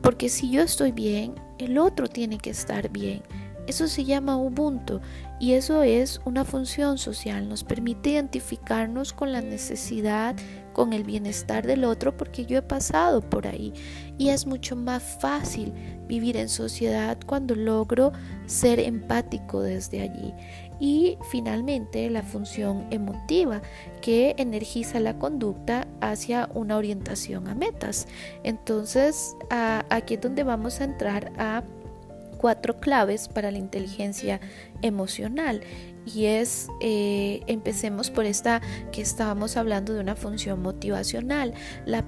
Porque 0.03 0.29
si 0.29 0.51
yo 0.51 0.63
estoy 0.63 0.93
bien, 0.93 1.35
el 1.59 1.79
otro 1.79 2.09
tiene 2.09 2.39
que 2.39 2.51
estar 2.51 2.91
bien. 2.91 3.23
Eso 3.67 3.87
se 3.87 4.05
llama 4.05 4.37
Ubuntu 4.37 5.01
y 5.39 5.53
eso 5.53 5.83
es 5.83 6.21
una 6.25 6.45
función 6.45 6.99
social. 6.99 7.49
Nos 7.49 7.63
permite 7.63 8.11
identificarnos 8.11 9.13
con 9.13 9.33
la 9.33 9.43
necesidad, 9.43 10.35
con 10.73 10.93
el 10.93 11.05
bienestar 11.05 11.67
del 11.67 11.85
otro 11.85 12.17
porque 12.17 12.47
yo 12.47 12.59
he 12.59 12.63
pasado 12.63 13.21
por 13.21 13.47
ahí. 13.47 13.73
Y 14.19 14.31
es 14.31 14.47
mucho 14.47 14.75
más 14.75 15.19
fácil 15.21 15.73
vivir 16.09 16.37
en 16.37 16.49
sociedad 16.49 17.19
cuando 17.27 17.55
logro 17.55 18.13
ser 18.47 18.81
empático 18.81 19.61
desde 19.61 20.01
allí. 20.01 20.35
Y 20.81 21.19
finalmente 21.31 22.09
la 22.09 22.23
función 22.23 22.87
emotiva 22.91 23.61
que 24.01 24.35
energiza 24.39 24.99
la 24.99 25.19
conducta 25.19 25.87
hacia 26.01 26.49
una 26.55 26.79
orientación 26.79 27.47
a 27.49 27.55
metas. 27.55 28.09
Entonces 28.45 29.37
aquí 29.51 30.15
es 30.15 30.21
donde 30.23 30.43
vamos 30.43 30.81
a 30.81 30.85
entrar 30.85 31.33
a 31.37 31.63
cuatro 32.39 32.81
claves 32.81 33.29
para 33.29 33.51
la 33.51 33.59
inteligencia 33.59 34.41
emocional 34.81 35.61
y 36.07 36.27
es, 36.27 36.69
eh, 36.81 37.43
empecemos 37.47 38.11
por 38.11 38.25
esta 38.25 38.61
que 38.93 39.03
estábamos 39.03 39.57
hablando 39.57 39.93
de 39.93 40.01
una 40.01 40.17
función 40.17 40.63
motivacional. 40.63 41.55
La, 41.87 42.05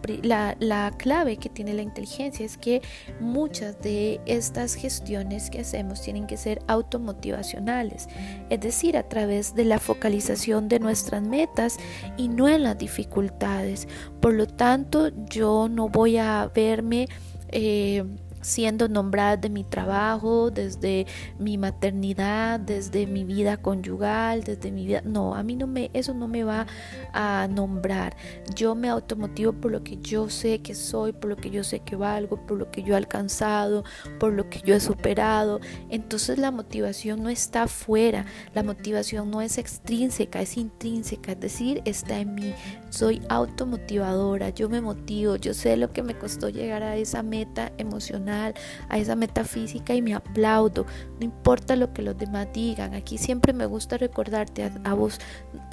la, 0.58 0.90
clave 0.96 1.36
que 1.36 1.48
tiene 1.48 1.74
la 1.74 1.82
inteligencia 1.82 2.44
es 2.44 2.56
que 2.56 2.82
muchas 3.20 3.80
de 3.80 4.20
estas 4.26 4.74
gestiones 4.74 5.50
que 5.50 5.60
hacemos 5.60 6.00
tienen 6.02 6.26
que 6.26 6.36
ser 6.36 6.62
automotivacionales, 6.66 8.08
es 8.50 8.60
decir, 8.60 8.96
a 8.96 9.08
través 9.08 9.54
de 9.54 9.64
la 9.64 9.78
focalización 9.78 10.68
de 10.68 10.80
nuestras 10.80 11.22
metas 11.22 11.78
y 12.16 12.28
no 12.28 12.48
en 12.48 12.62
las 12.62 12.78
dificultades. 12.78 13.88
Por 14.20 14.34
lo 14.34 14.46
tanto, 14.46 15.10
yo 15.28 15.68
no 15.68 15.88
voy 15.88 16.16
a 16.16 16.50
verme... 16.54 17.08
Eh, 17.48 18.04
siendo 18.42 18.88
nombrada 18.88 19.36
de 19.36 19.48
mi 19.48 19.64
trabajo, 19.64 20.50
desde 20.50 21.06
mi 21.38 21.56
maternidad, 21.56 22.60
desde 22.60 23.06
mi 23.06 23.24
vida 23.24 23.56
conyugal, 23.56 24.44
desde 24.44 24.70
mi 24.70 24.86
vida. 24.86 25.00
No, 25.04 25.34
a 25.34 25.42
mí 25.42 25.56
no 25.56 25.66
me, 25.66 25.90
eso 25.94 26.12
no 26.12 26.28
me 26.28 26.44
va 26.44 26.66
a 27.12 27.48
nombrar. 27.50 28.16
Yo 28.54 28.74
me 28.74 28.88
automotivo 28.88 29.52
por 29.52 29.70
lo 29.70 29.82
que 29.82 29.96
yo 29.98 30.28
sé 30.28 30.60
que 30.60 30.74
soy, 30.74 31.12
por 31.12 31.30
lo 31.30 31.36
que 31.36 31.50
yo 31.50 31.64
sé 31.64 31.80
que 31.80 31.96
valgo, 31.96 32.46
por 32.46 32.58
lo 32.58 32.70
que 32.70 32.82
yo 32.82 32.94
he 32.94 32.96
alcanzado, 32.96 33.84
por 34.18 34.32
lo 34.32 34.50
que 34.50 34.60
yo 34.60 34.74
he 34.74 34.80
superado. 34.80 35.60
Entonces 35.88 36.38
la 36.38 36.50
motivación 36.50 37.22
no 37.22 37.28
está 37.28 37.62
afuera, 37.64 38.26
la 38.54 38.62
motivación 38.62 39.30
no 39.30 39.40
es 39.40 39.58
extrínseca, 39.58 40.40
es 40.40 40.56
intrínseca, 40.56 41.32
es 41.32 41.40
decir, 41.40 41.82
está 41.84 42.18
en 42.18 42.34
mí. 42.34 42.54
Soy 42.92 43.22
automotivadora, 43.30 44.50
yo 44.50 44.68
me 44.68 44.82
motivo, 44.82 45.36
yo 45.36 45.54
sé 45.54 45.76
lo 45.78 45.92
que 45.92 46.02
me 46.02 46.16
costó 46.16 46.50
llegar 46.50 46.82
a 46.82 46.96
esa 46.96 47.22
meta 47.22 47.72
emocional 47.78 48.54
a 48.88 48.98
esa 48.98 49.16
metafísica 49.16 49.94
y 49.94 50.02
me 50.02 50.14
aplaudo. 50.14 50.86
No 51.18 51.24
importa 51.24 51.76
lo 51.76 51.92
que 51.92 52.02
los 52.02 52.16
demás 52.16 52.48
digan. 52.52 52.94
Aquí 52.94 53.18
siempre 53.18 53.52
me 53.52 53.66
gusta 53.66 53.96
recordarte 53.96 54.70
a, 54.84 54.94
vos, 54.94 55.18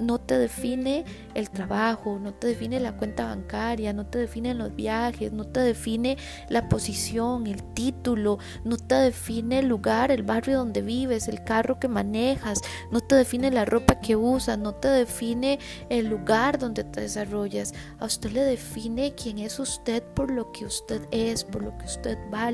no 0.01 0.19
te 0.19 0.37
define 0.37 1.05
el 1.33 1.49
trabajo, 1.49 2.19
no 2.19 2.33
te 2.33 2.47
define 2.47 2.79
la 2.79 2.95
cuenta 2.95 3.25
bancaria, 3.25 3.93
no 3.93 4.05
te 4.05 4.19
define 4.19 4.53
los 4.53 4.75
viajes, 4.75 5.31
no 5.31 5.45
te 5.45 5.59
define 5.59 6.17
la 6.49 6.69
posición, 6.69 7.47
el 7.47 7.63
título, 7.73 8.39
no 8.63 8.77
te 8.77 8.95
define 8.95 9.59
el 9.59 9.67
lugar, 9.67 10.11
el 10.11 10.23
barrio 10.23 10.57
donde 10.57 10.81
vives, 10.81 11.27
el 11.27 11.43
carro 11.43 11.79
que 11.79 11.87
manejas, 11.87 12.61
no 12.91 13.01
te 13.01 13.15
define 13.15 13.51
la 13.51 13.65
ropa 13.65 13.99
que 13.99 14.15
usas, 14.15 14.57
no 14.57 14.73
te 14.75 14.87
define 14.87 15.59
el 15.89 16.07
lugar 16.07 16.59
donde 16.59 16.83
te 16.83 17.01
desarrollas. 17.09 17.73
A 17.99 18.05
usted 18.05 18.31
le 18.31 18.43
define 18.43 19.13
quién 19.15 19.39
es 19.39 19.59
usted 19.59 20.03
por 20.15 20.31
lo 20.31 20.51
que 20.51 20.65
usted 20.65 21.01
es, 21.11 21.43
por 21.43 21.63
lo 21.63 21.77
que 21.77 21.85
usted 21.85 22.17
va 22.33 22.49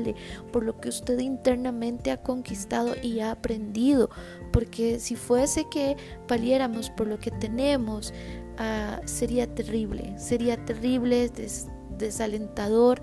por 0.52 0.62
lo 0.64 0.78
que 0.80 0.88
usted 0.88 1.18
internamente 1.18 2.10
ha 2.10 2.22
conquistado 2.22 2.94
y 3.02 3.20
ha 3.20 3.30
aprendido. 3.30 4.10
Porque 4.52 4.98
si 4.98 5.16
fuese 5.16 5.68
que 5.70 5.96
valiéramos 6.28 6.90
por 6.90 7.06
lo 7.06 7.18
que 7.18 7.30
tenemos, 7.30 8.12
ah, 8.58 9.00
sería 9.04 9.46
terrible, 9.54 10.18
sería 10.18 10.56
terrible, 10.64 11.30
desalentador 11.98 13.00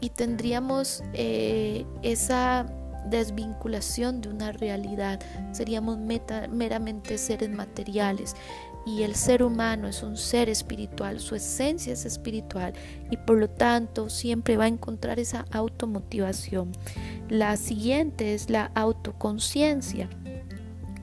y 0.00 0.10
tendríamos 0.10 1.02
eh, 1.12 1.84
esa 2.02 2.66
desvinculación 3.10 4.20
de 4.20 4.28
una 4.28 4.52
realidad, 4.52 5.20
seríamos 5.52 5.98
meramente 5.98 7.16
seres 7.16 7.48
materiales 7.48 8.34
y 8.88 9.02
el 9.02 9.14
ser 9.14 9.42
humano 9.42 9.86
es 9.86 10.02
un 10.02 10.16
ser 10.16 10.48
espiritual, 10.48 11.20
su 11.20 11.34
esencia 11.34 11.92
es 11.92 12.06
espiritual 12.06 12.72
y 13.10 13.18
por 13.18 13.36
lo 13.36 13.50
tanto 13.50 14.08
siempre 14.08 14.56
va 14.56 14.64
a 14.64 14.68
encontrar 14.68 15.20
esa 15.20 15.44
automotivación. 15.50 16.72
La 17.28 17.58
siguiente 17.58 18.32
es 18.32 18.48
la 18.48 18.70
autoconciencia. 18.74 20.08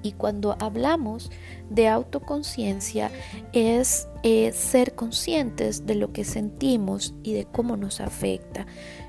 Y 0.01 0.13
cuando 0.13 0.55
hablamos 0.59 1.31
de 1.69 1.87
autoconciencia 1.87 3.11
es 3.53 4.07
eh, 4.23 4.51
ser 4.51 4.95
conscientes 4.95 5.85
de 5.85 5.95
lo 5.95 6.11
que 6.11 6.23
sentimos 6.23 7.13
y 7.21 7.33
de 7.33 7.45
cómo 7.45 7.77
nos 7.77 8.01
afecta. 8.01 8.65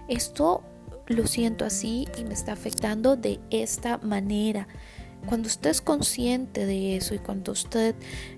Esto 0.06 0.62
lo 1.06 1.26
siento 1.26 1.64
así 1.64 2.08
y 2.18 2.24
me 2.24 2.34
está 2.34 2.52
afectando 2.52 3.16
de 3.16 3.40
esta 3.50 3.98
manera. 3.98 4.68
Cuando 5.26 5.48
usted 5.48 5.70
es 5.70 5.80
consciente 5.80 6.66
de 6.66 6.96
eso 6.96 7.14
y 7.14 7.18
cuando 7.18 7.52
usted 7.52 7.94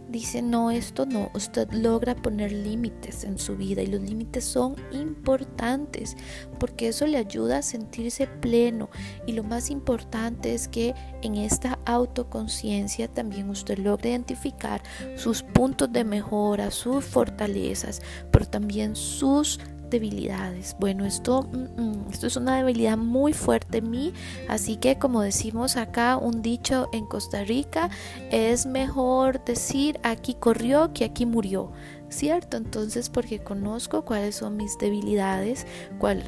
dice 0.09 0.41
no, 0.41 0.71
esto 0.71 1.05
no, 1.05 1.31
usted 1.35 1.71
logra 1.71 2.17
poner 2.17 2.51
límites 2.51 3.25
en 3.25 3.39
su 3.39 3.57
vida 3.57 3.83
y 3.83 3.87
los 3.87 4.01
límites 4.01 4.45
son 4.45 4.75
importantes 4.93 6.17
porque 6.59 6.89
eso 6.89 7.07
le 7.07 7.19
ayuda 7.19 7.59
a 7.59 7.63
sentirse 7.63 8.27
pleno 8.27 8.89
y 9.27 9.33
lo 9.33 9.45
más 9.45 9.71
importante 9.71 10.55
es 10.55 10.67
que 10.67 10.95
en 11.23 11.37
esta 11.37 11.79
autoconciencia 11.85 13.09
también 13.09 13.51
usted 13.51 13.79
logra 13.79 14.09
identificar 14.09 14.83
sus 15.17 15.43
puntos 15.43 15.93
de 15.93 16.05
mejora, 16.05 16.71
sus 16.71 17.05
fortalezas, 17.05 18.01
pero 18.31 18.47
también 18.47 18.97
sus 18.97 19.61
debilidades. 19.91 20.77
Bueno, 20.79 21.05
esto, 21.05 21.43
mm, 21.43 21.81
mm, 21.81 22.07
esto 22.11 22.27
es 22.27 22.37
una 22.37 22.57
debilidad 22.57 22.97
muy 22.97 23.33
fuerte 23.33 23.79
en 23.79 23.91
mí, 23.91 24.13
así 24.49 24.77
que 24.77 24.99
como 24.99 25.23
decimos 25.23 25.77
acá 25.77 26.17
un 26.17 26.43
dicho 26.43 26.89
en 26.93 27.07
Costa 27.07 27.45
Rica, 27.45 27.91
es 28.31 28.67
mejor 28.67 29.45
decir 29.45 30.01
aquí 30.03 30.35
corrió 30.35 30.93
que 30.93 31.05
aquí 31.05 31.27
murió. 31.27 31.73
¿cierto? 32.11 32.57
Entonces, 32.57 33.09
porque 33.09 33.39
conozco 33.39 34.05
cuáles 34.05 34.37
son 34.37 34.57
mis 34.57 34.79
debilidades, 34.79 35.67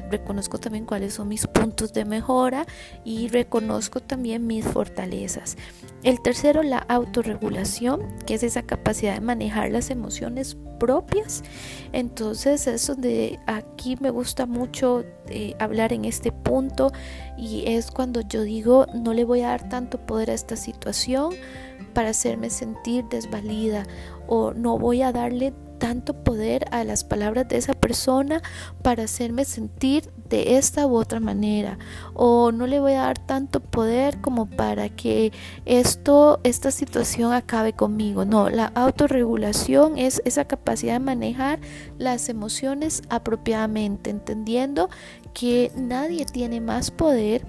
reconozco 0.09 0.59
también 0.59 0.85
cuáles 0.85 1.15
son 1.15 1.27
mis 1.27 1.47
puntos 1.47 1.93
de 1.93 2.05
mejora 2.05 2.65
y 3.03 3.27
reconozco 3.29 3.99
también 3.99 4.47
mis 4.47 4.65
fortalezas. 4.65 5.57
El 6.03 6.19
tercero, 6.21 6.63
la 6.63 6.79
autorregulación, 6.79 8.01
que 8.25 8.33
es 8.33 8.43
esa 8.43 8.63
capacidad 8.63 9.13
de 9.13 9.21
manejar 9.21 9.71
las 9.71 9.91
emociones 9.91 10.57
propias. 10.79 11.43
Entonces, 11.93 12.65
es 12.65 12.87
donde 12.87 13.39
aquí 13.45 13.97
me 13.99 14.09
gusta 14.09 14.47
mucho 14.47 15.03
eh, 15.27 15.53
hablar 15.59 15.93
en 15.93 16.05
este 16.05 16.31
punto 16.31 16.91
y 17.37 17.65
es 17.67 17.91
cuando 17.91 18.21
yo 18.21 18.41
digo, 18.41 18.87
no 18.95 19.13
le 19.13 19.25
voy 19.25 19.41
a 19.41 19.49
dar 19.49 19.69
tanto 19.69 19.99
poder 19.99 20.31
a 20.31 20.33
esta 20.33 20.55
situación 20.55 21.35
para 21.93 22.09
hacerme 22.09 22.49
sentir 22.49 23.05
desvalida 23.09 23.85
o 24.27 24.53
no 24.53 24.79
voy 24.79 25.03
a 25.03 25.11
darle 25.11 25.53
tanto 25.81 26.13
poder 26.13 26.65
a 26.69 26.83
las 26.83 27.03
palabras 27.03 27.47
de 27.47 27.57
esa 27.57 27.73
persona 27.73 28.43
para 28.83 29.05
hacerme 29.05 29.45
sentir 29.45 30.11
de 30.29 30.57
esta 30.57 30.85
u 30.85 30.95
otra 30.95 31.19
manera. 31.19 31.79
O 32.13 32.51
no 32.51 32.67
le 32.67 32.79
voy 32.79 32.93
a 32.93 33.01
dar 33.01 33.17
tanto 33.17 33.59
poder 33.61 34.21
como 34.21 34.45
para 34.45 34.89
que 34.89 35.33
esto 35.65 36.39
esta 36.43 36.69
situación 36.69 37.33
acabe 37.33 37.73
conmigo. 37.73 38.25
No 38.25 38.51
la 38.51 38.67
autorregulación 38.67 39.97
es 39.97 40.21
esa 40.23 40.45
capacidad 40.45 40.93
de 40.93 40.99
manejar 40.99 41.59
las 41.97 42.29
emociones 42.29 43.01
apropiadamente 43.09 44.11
entendiendo 44.11 44.87
que 45.33 45.71
nadie 45.75 46.25
tiene 46.25 46.61
más 46.61 46.91
poder 46.91 47.43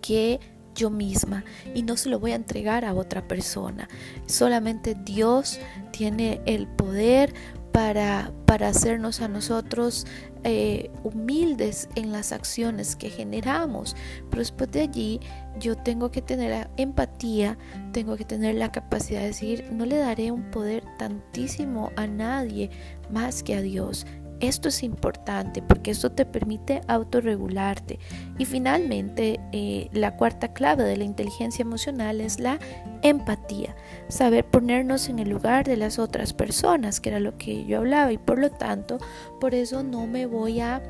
que 0.00 0.40
yo 0.76 0.90
misma 0.90 1.44
y 1.74 1.82
no 1.82 1.96
se 1.96 2.08
lo 2.08 2.20
voy 2.20 2.32
a 2.32 2.36
entregar 2.36 2.84
a 2.84 2.94
otra 2.94 3.26
persona. 3.26 3.88
Solamente 4.26 4.94
Dios 4.94 5.58
tiene 5.90 6.40
el 6.46 6.68
poder 6.68 7.34
para, 7.72 8.32
para 8.46 8.68
hacernos 8.68 9.20
a 9.20 9.28
nosotros 9.28 10.06
eh, 10.44 10.90
humildes 11.02 11.88
en 11.94 12.12
las 12.12 12.32
acciones 12.32 12.96
que 12.96 13.10
generamos. 13.10 13.96
Pero 14.30 14.40
después 14.40 14.70
de 14.70 14.82
allí 14.82 15.20
yo 15.58 15.76
tengo 15.76 16.10
que 16.10 16.22
tener 16.22 16.70
empatía, 16.76 17.58
tengo 17.92 18.16
que 18.16 18.24
tener 18.24 18.54
la 18.54 18.72
capacidad 18.72 19.20
de 19.20 19.26
decir, 19.26 19.68
no 19.72 19.84
le 19.84 19.96
daré 19.96 20.30
un 20.30 20.50
poder 20.50 20.84
tantísimo 20.98 21.90
a 21.96 22.06
nadie 22.06 22.70
más 23.10 23.42
que 23.42 23.56
a 23.56 23.60
Dios. 23.60 24.06
Esto 24.40 24.68
es 24.68 24.82
importante 24.82 25.62
porque 25.62 25.90
esto 25.90 26.12
te 26.12 26.26
permite 26.26 26.82
autorregularte. 26.88 27.98
Y 28.38 28.44
finalmente, 28.44 29.40
eh, 29.52 29.88
la 29.92 30.16
cuarta 30.16 30.52
clave 30.52 30.84
de 30.84 30.96
la 30.96 31.04
inteligencia 31.04 31.62
emocional 31.62 32.20
es 32.20 32.38
la 32.38 32.58
empatía. 33.02 33.74
Saber 34.08 34.44
ponernos 34.44 35.08
en 35.08 35.18
el 35.18 35.30
lugar 35.30 35.66
de 35.66 35.76
las 35.76 35.98
otras 35.98 36.32
personas, 36.32 37.00
que 37.00 37.10
era 37.10 37.20
lo 37.20 37.36
que 37.38 37.64
yo 37.64 37.78
hablaba. 37.78 38.12
Y 38.12 38.18
por 38.18 38.38
lo 38.38 38.50
tanto, 38.50 38.98
por 39.40 39.54
eso 39.54 39.82
no 39.82 40.06
me 40.06 40.26
voy 40.26 40.60
a 40.60 40.82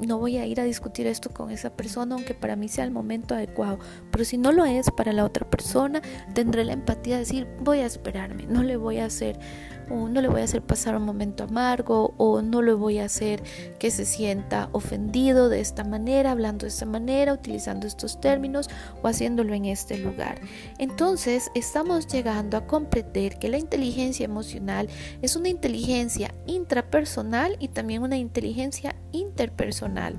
no 0.00 0.18
voy 0.18 0.38
a 0.38 0.46
ir 0.46 0.60
a 0.60 0.64
discutir 0.64 1.06
esto 1.06 1.30
con 1.30 1.50
esa 1.50 1.70
persona, 1.70 2.14
aunque 2.14 2.34
para 2.34 2.56
mí 2.56 2.68
sea 2.68 2.84
el 2.84 2.90
momento 2.90 3.34
adecuado. 3.34 3.78
Pero 4.10 4.24
si 4.24 4.38
no 4.38 4.52
lo 4.52 4.64
es 4.64 4.90
para 4.90 5.12
la 5.12 5.24
otra 5.24 5.48
persona, 5.48 6.00
tendré 6.34 6.64
la 6.64 6.72
empatía 6.72 7.14
de 7.14 7.20
decir, 7.20 7.46
voy 7.60 7.80
a 7.80 7.86
esperarme, 7.86 8.46
no 8.46 8.62
le 8.62 8.76
voy 8.76 8.98
a 8.98 9.06
hacer 9.06 9.38
o 9.90 10.08
no 10.08 10.20
le 10.20 10.28
voy 10.28 10.40
a 10.40 10.44
hacer 10.44 10.62
pasar 10.62 10.96
un 10.96 11.02
momento 11.02 11.44
amargo 11.44 12.14
o 12.16 12.42
no 12.42 12.62
le 12.62 12.72
voy 12.72 12.98
a 12.98 13.04
hacer 13.04 13.42
que 13.78 13.90
se 13.90 14.04
sienta 14.04 14.68
ofendido 14.72 15.48
de 15.48 15.60
esta 15.60 15.84
manera, 15.84 16.30
hablando 16.30 16.64
de 16.64 16.68
esta 16.68 16.86
manera, 16.86 17.32
utilizando 17.32 17.86
estos 17.86 18.20
términos 18.20 18.68
o 19.02 19.08
haciéndolo 19.08 19.54
en 19.54 19.66
este 19.66 19.98
lugar. 19.98 20.40
Entonces 20.78 21.50
estamos 21.54 22.06
llegando 22.06 22.56
a 22.56 22.66
comprender 22.66 23.38
que 23.38 23.48
la 23.48 23.58
inteligencia 23.58 24.24
emocional 24.24 24.88
es 25.22 25.36
una 25.36 25.48
inteligencia 25.48 26.34
intrapersonal 26.46 27.56
y 27.58 27.68
también 27.68 28.02
una 28.02 28.16
inteligencia 28.16 28.94
interpersonal. 29.12 30.16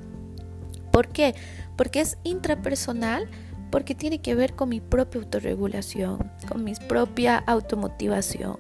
¿Por 0.92 1.08
qué? 1.08 1.34
porque 1.82 2.02
es 2.02 2.20
intrapersonal, 2.24 3.28
porque 3.72 3.96
tiene 3.96 4.20
que 4.20 4.36
ver 4.36 4.54
con 4.54 4.70
mi 4.70 4.82
propia 4.82 5.22
autorregulación, 5.22 6.32
con 6.48 6.64
mi 6.64 6.74
propia 6.76 7.38
automotivación, 7.38 8.58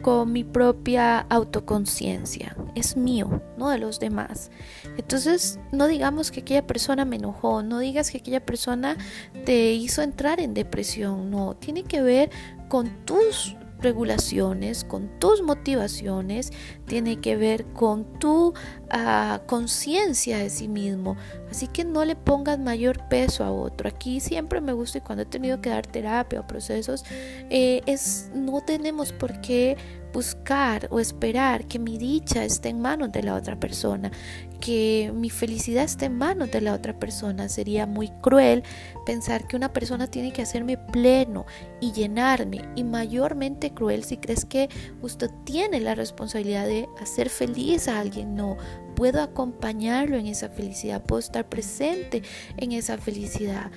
con 0.00 0.32
mi 0.32 0.44
propia 0.44 1.18
autoconciencia. 1.18 2.56
Es 2.74 2.96
mío, 2.96 3.42
no 3.58 3.68
de 3.70 3.78
los 3.78 3.98
demás. 3.98 4.50
Entonces, 4.96 5.58
no 5.72 5.88
digamos 5.88 6.30
que 6.30 6.40
aquella 6.40 6.66
persona 6.66 7.04
me 7.04 7.16
enojó, 7.16 7.62
no 7.62 7.80
digas 7.80 8.10
que 8.10 8.18
aquella 8.18 8.44
persona 8.44 8.96
te 9.44 9.72
hizo 9.72 10.02
entrar 10.02 10.40
en 10.40 10.54
depresión, 10.54 11.30
no, 11.30 11.54
tiene 11.56 11.82
que 11.82 12.00
ver 12.00 12.30
con 12.68 13.04
tus 13.04 13.56
regulaciones, 13.82 14.84
con 14.84 15.18
tus 15.18 15.42
motivaciones, 15.42 16.50
tiene 16.86 17.20
que 17.20 17.36
ver 17.36 17.64
con 17.72 18.18
tu 18.18 18.54
ah, 18.90 19.42
conciencia 19.46 20.38
de 20.38 20.50
sí 20.50 20.68
mismo. 20.68 21.16
Así 21.50 21.66
que 21.68 21.84
no 21.84 22.04
le 22.04 22.16
pongas 22.16 22.58
mayor 22.58 23.08
peso 23.08 23.44
a 23.44 23.50
otro. 23.50 23.88
Aquí 23.88 24.20
siempre 24.20 24.60
me 24.60 24.72
gusta 24.72 24.98
y 24.98 25.00
cuando 25.00 25.22
he 25.22 25.26
tenido 25.26 25.60
que 25.60 25.70
dar 25.70 25.86
terapia 25.86 26.40
o 26.40 26.46
procesos, 26.46 27.04
eh, 27.50 27.82
es 27.86 28.30
no 28.34 28.60
tenemos 28.60 29.12
por 29.12 29.40
qué 29.40 29.76
buscar 30.12 30.88
o 30.90 31.00
esperar 31.00 31.66
que 31.66 31.78
mi 31.78 31.98
dicha 31.98 32.44
esté 32.44 32.68
en 32.68 32.80
manos 32.80 33.12
de 33.12 33.22
la 33.22 33.34
otra 33.34 33.58
persona, 33.58 34.10
que 34.62 35.10
mi 35.12 35.28
felicidad 35.28 35.82
esté 35.82 36.04
en 36.04 36.16
manos 36.16 36.52
de 36.52 36.60
la 36.60 36.72
otra 36.72 36.96
persona. 36.96 37.48
Sería 37.48 37.84
muy 37.84 38.10
cruel 38.20 38.62
pensar 39.04 39.48
que 39.48 39.56
una 39.56 39.72
persona 39.72 40.06
tiene 40.06 40.32
que 40.32 40.40
hacerme 40.40 40.78
pleno 40.78 41.46
y 41.80 41.90
llenarme 41.90 42.62
y 42.76 42.84
mayormente 42.84 43.74
cruel 43.74 44.04
si 44.04 44.18
crees 44.18 44.44
que 44.44 44.68
usted 45.02 45.30
tiene 45.44 45.80
la 45.80 45.96
responsabilidad 45.96 46.66
de 46.66 46.88
hacer 47.00 47.28
feliz 47.28 47.88
a 47.88 47.98
alguien. 47.98 48.36
No, 48.36 48.56
puedo 48.94 49.20
acompañarlo 49.20 50.16
en 50.16 50.28
esa 50.28 50.48
felicidad, 50.48 51.02
puedo 51.02 51.18
estar 51.18 51.48
presente 51.48 52.22
en 52.56 52.70
esa 52.70 52.98
felicidad 52.98 53.72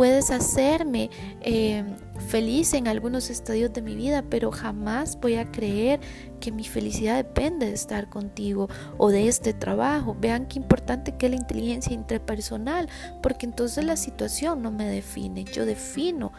puedes 0.00 0.30
hacerme 0.30 1.10
eh, 1.42 1.84
feliz 2.28 2.72
en 2.72 2.88
algunos 2.88 3.28
estadios 3.28 3.70
de 3.74 3.82
mi 3.82 3.94
vida, 3.94 4.24
pero 4.30 4.50
jamás 4.50 5.20
voy 5.20 5.34
a 5.34 5.52
creer 5.52 6.00
que 6.40 6.52
mi 6.52 6.64
felicidad 6.64 7.16
depende 7.16 7.66
de 7.66 7.74
estar 7.74 8.08
contigo 8.08 8.70
o 8.96 9.10
de 9.10 9.28
este 9.28 9.52
trabajo. 9.52 10.16
Vean 10.18 10.46
qué 10.46 10.58
importante 10.58 11.18
que 11.18 11.26
es 11.26 11.32
la 11.32 11.36
inteligencia 11.36 11.92
interpersonal, 11.92 12.88
porque 13.22 13.44
entonces 13.44 13.84
la 13.84 13.96
situación 13.96 14.62
no 14.62 14.70
me 14.70 14.86
define, 14.86 15.44
yo 15.44 15.66
defino. 15.66 16.32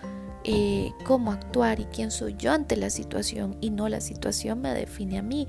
Eh, 0.43 0.91
cómo 1.06 1.32
actuar 1.32 1.80
y 1.80 1.86
quién 1.86 2.10
soy 2.10 2.34
yo 2.36 2.52
ante 2.52 2.76
la 2.76 2.89
situación 2.89 3.58
y 3.62 3.69
no 3.69 3.89
la 3.89 4.02
situación 4.02 4.60
me 4.60 4.74
define 4.74 5.19
a 5.19 5.21
mí. 5.21 5.47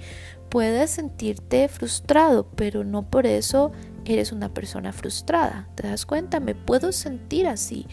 Puedes 0.51 0.91
sentirte 0.91 1.67
frustrado, 1.69 2.47
pero 2.57 2.85
no 2.85 3.09
por 3.09 3.25
eso 3.25 3.73
eres 4.05 4.33
una 4.33 4.53
persona 4.53 4.93
frustrada. 4.93 5.69
¿Te 5.75 5.87
das 5.87 6.07
cuenta? 6.07 6.41
Me 6.41 6.55
puedo 6.55 6.93
sentir 6.93 7.47
así 7.47 7.87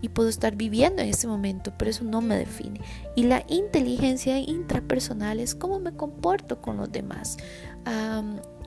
y 0.00 0.10
puedo 0.10 0.28
estar 0.28 0.56
viviendo 0.56 1.02
en 1.02 1.08
ese 1.08 1.26
momento, 1.26 1.72
pero 1.76 1.90
eso 1.90 2.04
no 2.04 2.20
me 2.20 2.36
define. 2.36 2.80
Y 3.16 3.24
la 3.24 3.44
inteligencia 3.48 4.38
intrapersonal 4.38 5.40
es 5.40 5.54
cómo 5.54 5.80
me 5.80 5.92
comporto 5.92 6.60
con 6.60 6.76
los 6.76 6.90
demás. 6.90 7.36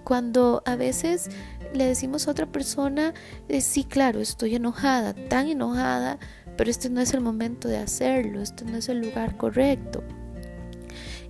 cuando 0.04 0.63
a 0.65 0.75
veces 0.75 1.30
le 1.73 1.86
decimos 1.86 2.27
a 2.27 2.32
otra 2.32 2.47
persona, 2.47 3.13
eh, 3.47 3.62
sí, 3.62 3.84
claro, 3.84 4.19
estoy 4.19 4.56
enojada, 4.56 5.13
tan 5.13 5.47
enojada, 5.47 6.17
pero 6.58 6.69
este 6.69 6.89
no 6.89 7.01
es 7.01 7.13
el 7.13 7.21
momento 7.21 7.67
de 7.67 7.77
hacerlo, 7.77 8.41
este 8.41 8.65
no 8.65 8.77
es 8.77 8.89
el 8.89 8.99
lugar 8.99 9.38
correcto. 9.38 10.04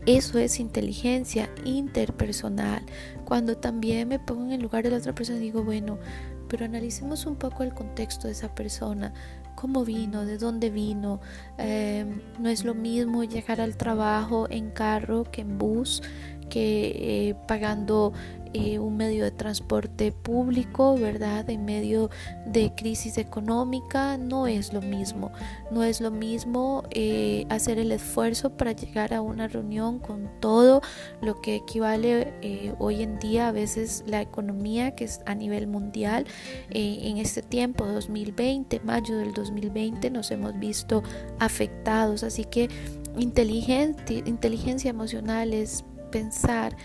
Eso 0.06 0.40
es 0.40 0.60
inteligencia 0.60 1.50
interpersonal. 1.64 2.84
Cuando 3.32 3.56
también 3.56 4.10
me 4.10 4.20
pongo 4.20 4.44
en 4.44 4.52
el 4.52 4.62
lugar 4.62 4.84
de 4.84 4.90
la 4.90 4.98
otra 4.98 5.16
persona 5.16 5.38
y 5.38 5.44
digo, 5.44 5.64
bueno, 5.64 5.98
pero 6.50 6.66
analicemos 6.66 7.26
un 7.26 7.38
poco 7.38 7.64
el 7.64 7.74
contexto 7.74 8.28
de 8.28 8.34
esa 8.34 8.54
persona, 8.54 9.14
cómo 9.56 9.86
vino, 9.86 10.26
de 10.26 10.38
dónde 10.38 10.70
vino. 10.70 11.22
Em, 11.58 12.20
no 12.40 12.50
es 12.50 12.66
lo 12.66 12.74
mismo 12.74 13.24
llegar 13.24 13.62
al 13.62 13.78
trabajo 13.78 14.48
en 14.50 14.70
carro 14.70 15.24
que 15.24 15.40
en 15.40 15.58
bus, 15.58 16.04
que 16.50 17.30
eh, 17.30 17.36
pagando 17.48 18.12
eh, 18.54 18.80
un 18.80 18.98
medio 18.98 19.24
de 19.24 19.32
transporte 19.32 20.12
público, 20.12 20.98
¿verdad? 20.98 21.50
En 21.50 21.64
medio 21.66 22.10
de 22.46 22.74
crisis 22.76 23.18
económica, 23.18 24.18
no 24.18 24.48
es 24.48 24.74
lo 24.74 24.82
mismo. 24.82 25.32
No 25.72 25.84
es 25.84 26.02
lo 26.02 26.12
mismo 26.12 26.84
eh, 26.92 27.46
hacer 27.50 27.80
el 27.80 27.92
esfuerzo 27.92 28.58
para 28.58 28.74
llegar 28.74 29.14
a 29.14 29.22
una 29.22 29.48
reunión 29.48 30.00
con 30.00 30.30
todo 30.42 30.82
lo 31.22 31.40
que 31.42 31.56
equivale 31.56 32.34
eh, 32.42 32.74
hoy 32.80 33.04
en 33.04 33.20
día 33.20 33.48
a 33.48 33.52
veces 33.52 34.04
la 34.06 34.22
economía 34.22 34.96
que 34.96 35.06
es 35.06 35.22
a 35.26 35.36
nivel 35.36 35.68
mundial. 35.68 36.26
en 36.72 37.18
este 37.18 37.42
tiempo, 37.42 37.86
2020, 37.86 38.82
mayo 38.82 39.18
del 39.18 39.34
2020, 39.34 40.10
nos 40.12 40.30
hemos 40.32 40.58
visto 40.60 41.04
afectados. 41.40 42.24
Así 42.24 42.44
que 42.46 42.70
inteligencia 43.18 44.90
emocional 44.90 45.54
es 45.54 45.86
pensar 46.12 46.76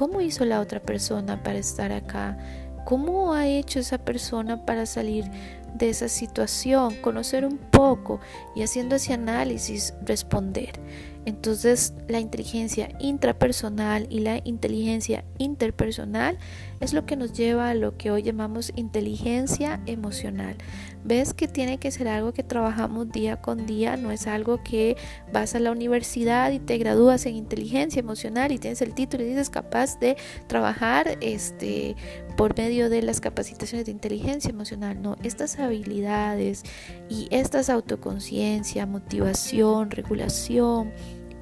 ¿Cómo 0.00 0.22
hizo 0.22 0.46
la 0.46 0.60
otra 0.60 0.80
persona 0.80 1.42
para 1.42 1.58
estar 1.58 1.92
acá? 1.92 2.38
¿Cómo 2.86 3.34
ha 3.34 3.46
hecho 3.46 3.80
esa 3.80 3.98
persona 3.98 4.64
para 4.64 4.86
salir 4.86 5.26
de 5.74 5.90
esa 5.90 6.08
situación? 6.08 6.94
Conocer 7.02 7.44
un 7.44 7.58
poco 7.58 8.18
y 8.56 8.62
haciendo 8.62 8.96
ese 8.96 9.12
análisis 9.12 9.92
responder. 10.00 10.80
Entonces 11.26 11.94
la 12.08 12.20
inteligencia 12.20 12.88
intrapersonal 12.98 14.06
y 14.10 14.20
la 14.20 14.40
inteligencia 14.44 15.24
interpersonal 15.38 16.38
es 16.80 16.94
lo 16.94 17.04
que 17.04 17.16
nos 17.16 17.34
lleva 17.34 17.68
a 17.68 17.74
lo 17.74 17.96
que 17.96 18.10
hoy 18.10 18.22
llamamos 18.22 18.72
inteligencia 18.74 19.80
emocional. 19.86 20.56
Ves 21.04 21.34
que 21.34 21.46
tiene 21.46 21.78
que 21.78 21.90
ser 21.90 22.08
algo 22.08 22.32
que 22.32 22.42
trabajamos 22.42 23.10
día 23.10 23.40
con 23.40 23.66
día, 23.66 23.96
no 23.96 24.10
es 24.10 24.26
algo 24.26 24.62
que 24.62 24.96
vas 25.32 25.54
a 25.54 25.60
la 25.60 25.72
universidad 25.72 26.52
y 26.52 26.58
te 26.58 26.78
gradúas 26.78 27.26
en 27.26 27.36
inteligencia 27.36 28.00
emocional 28.00 28.52
y 28.52 28.58
tienes 28.58 28.80
el 28.82 28.94
título 28.94 29.22
y 29.22 29.28
dices 29.28 29.50
capaz 29.50 29.98
de 29.98 30.16
trabajar 30.46 31.18
este 31.20 31.96
por 32.36 32.56
medio 32.56 32.88
de 32.88 33.02
las 33.02 33.20
capacitaciones 33.20 33.84
de 33.84 33.92
inteligencia 33.92 34.48
emocional. 34.50 35.02
No, 35.02 35.16
estas 35.22 35.58
habilidades 35.58 36.62
y 37.10 37.28
estas 37.30 37.68
autoconciencia, 37.68 38.86
motivación, 38.86 39.90
regulación, 39.90 40.92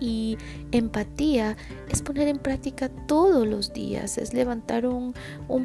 y 0.01 0.39
empatía 0.73 1.57
es 1.91 2.03
poner 2.03 2.29
en 2.29 2.39
práctica 2.39 2.89
todos 2.89 3.47
los 3.47 3.73
días, 3.73 4.19
es 4.19 4.35
levantar 4.35 4.87
un, 4.87 5.15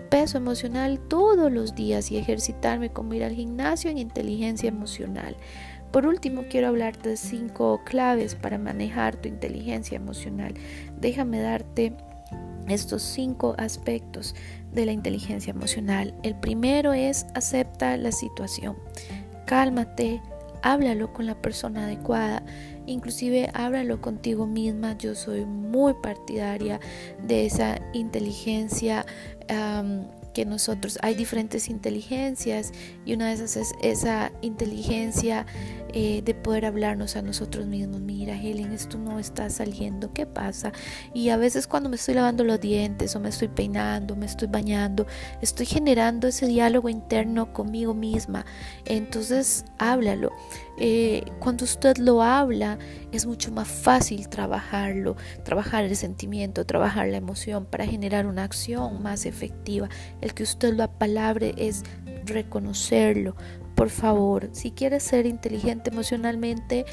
peso 0.09 0.37
emocional 0.37 0.99
todos 1.07 1.51
los 1.51 1.75
días 1.75 2.11
y 2.11 2.17
ejercitarme 2.17 2.91
como 2.91 3.13
ir 3.13 3.23
al 3.23 3.33
gimnasio 3.33 3.89
en 3.89 3.97
inteligencia 3.97 4.69
emocional. 4.69 5.35
Por 5.91 6.07
último, 6.07 6.45
quiero 6.49 6.69
hablarte 6.69 7.09
de 7.09 7.17
cinco 7.17 7.81
claves 7.85 8.35
para 8.35 8.57
manejar 8.57 9.15
tu 9.15 9.29
inteligencia 9.29 9.95
emocional. 9.95 10.55
Déjame 10.99 11.39
darte 11.39 11.93
estos 12.67 13.03
cinco 13.03 13.55
aspectos 13.57 14.35
de 14.71 14.85
la 14.85 14.91
inteligencia 14.91 15.51
emocional. 15.51 16.15
El 16.23 16.35
primero 16.35 16.93
es 16.93 17.25
acepta 17.35 17.97
la 17.97 18.11
situación. 18.11 18.75
Cálmate, 19.45 20.21
háblalo 20.63 21.13
con 21.13 21.27
la 21.27 21.35
persona 21.35 21.85
adecuada, 21.85 22.43
inclusive 22.87 23.49
háblalo 23.53 24.01
contigo 24.01 24.47
misma. 24.47 24.97
Yo 24.97 25.13
soy 25.13 25.45
muy 25.45 25.93
partidaria 26.01 26.79
de 27.21 27.45
esa 27.45 27.79
inteligencia 27.93 29.05
que 30.33 30.45
nosotros, 30.45 30.97
hay 31.03 31.13
diferentes 31.13 31.69
inteligencias 31.69 32.71
y 33.05 33.13
una 33.13 33.27
de 33.27 33.33
esas 33.33 33.55
es 33.55 33.73
esa 33.83 34.31
inteligencia 34.41 35.45
eh, 35.93 36.21
de 36.23 36.33
poder 36.33 36.65
hablarnos 36.65 37.15
a 37.15 37.21
nosotros 37.21 37.67
mismos. 37.67 38.01
Mira, 38.01 38.35
Helen, 38.35 38.71
esto 38.71 38.97
no 38.97 39.19
está 39.19 39.49
saliendo, 39.49 40.11
¿qué 40.11 40.25
pasa? 40.25 40.71
Y 41.13 41.29
a 41.29 41.37
veces 41.37 41.67
cuando 41.67 41.89
me 41.89 41.95
estoy 41.95 42.15
lavando 42.15 42.43
los 42.43 42.59
dientes 42.59 43.15
o 43.15 43.19
me 43.19 43.29
estoy 43.29 43.47
peinando, 43.47 44.15
me 44.15 44.25
estoy 44.25 44.47
bañando, 44.47 45.05
estoy 45.41 45.65
generando 45.65 46.27
ese 46.27 46.47
diálogo 46.47 46.89
interno 46.89 47.53
conmigo 47.53 47.93
misma. 47.93 48.45
Entonces, 48.85 49.65
háblalo. 49.77 50.31
Eh, 50.79 51.23
cuando 51.39 51.65
usted 51.65 51.97
lo 51.97 52.23
habla, 52.23 52.79
es 53.11 53.27
mucho 53.27 53.51
más 53.51 53.67
fácil 53.67 54.27
trabajarlo, 54.29 55.15
trabajar 55.43 55.83
el 55.83 55.95
sentimiento, 55.95 56.65
trabajar 56.65 57.07
la 57.09 57.17
emoción 57.17 57.65
para 57.65 57.85
generar 57.85 58.25
una 58.25 58.43
acción 58.43 59.03
más 59.03 59.25
efectiva. 59.25 59.89
El 60.21 60.33
que 60.33 60.43
usted 60.43 60.73
lo 60.73 60.83
apalabre 60.83 61.53
es 61.57 61.83
reconocerlo, 62.25 63.35
por 63.75 63.89
favor, 63.89 64.49
si 64.51 64.71
quiere 64.71 64.99
ser 64.99 65.25
inteligente 65.25 65.89
emocionalmente, 65.89 66.85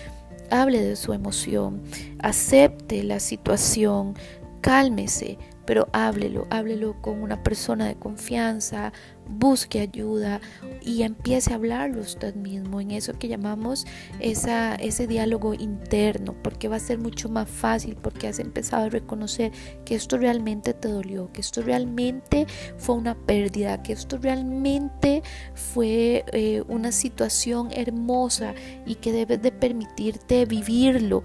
hable 0.50 0.82
de 0.82 0.96
su 0.96 1.12
emoción, 1.12 1.82
acepte 2.20 3.02
la 3.02 3.20
situación, 3.20 4.14
cálmese, 4.60 5.38
pero 5.70 5.86
háblelo, 5.92 6.48
háblelo 6.50 7.00
con 7.00 7.22
una 7.22 7.44
persona 7.44 7.86
de 7.86 7.94
confianza, 7.94 8.92
busque 9.28 9.78
ayuda 9.78 10.40
y 10.82 11.02
empiece 11.04 11.52
a 11.52 11.54
hablarlo 11.54 12.00
usted 12.00 12.34
mismo 12.34 12.80
en 12.80 12.90
eso 12.90 13.16
que 13.16 13.28
llamamos 13.28 13.86
esa, 14.18 14.74
ese 14.74 15.06
diálogo 15.06 15.54
interno, 15.54 16.34
porque 16.42 16.66
va 16.66 16.74
a 16.74 16.80
ser 16.80 16.98
mucho 16.98 17.28
más 17.28 17.48
fácil 17.48 17.96
porque 17.96 18.26
has 18.26 18.40
empezado 18.40 18.86
a 18.86 18.88
reconocer 18.88 19.52
que 19.84 19.94
esto 19.94 20.18
realmente 20.18 20.74
te 20.74 20.88
dolió, 20.88 21.30
que 21.32 21.40
esto 21.40 21.62
realmente 21.62 22.48
fue 22.76 22.96
una 22.96 23.14
pérdida, 23.14 23.80
que 23.80 23.92
esto 23.92 24.18
realmente 24.18 25.22
fue 25.54 26.24
eh, 26.32 26.64
una 26.66 26.90
situación 26.90 27.68
hermosa 27.70 28.54
y 28.86 28.96
que 28.96 29.12
debes 29.12 29.40
de 29.40 29.52
permitirte 29.52 30.46
vivirlo. 30.46 31.22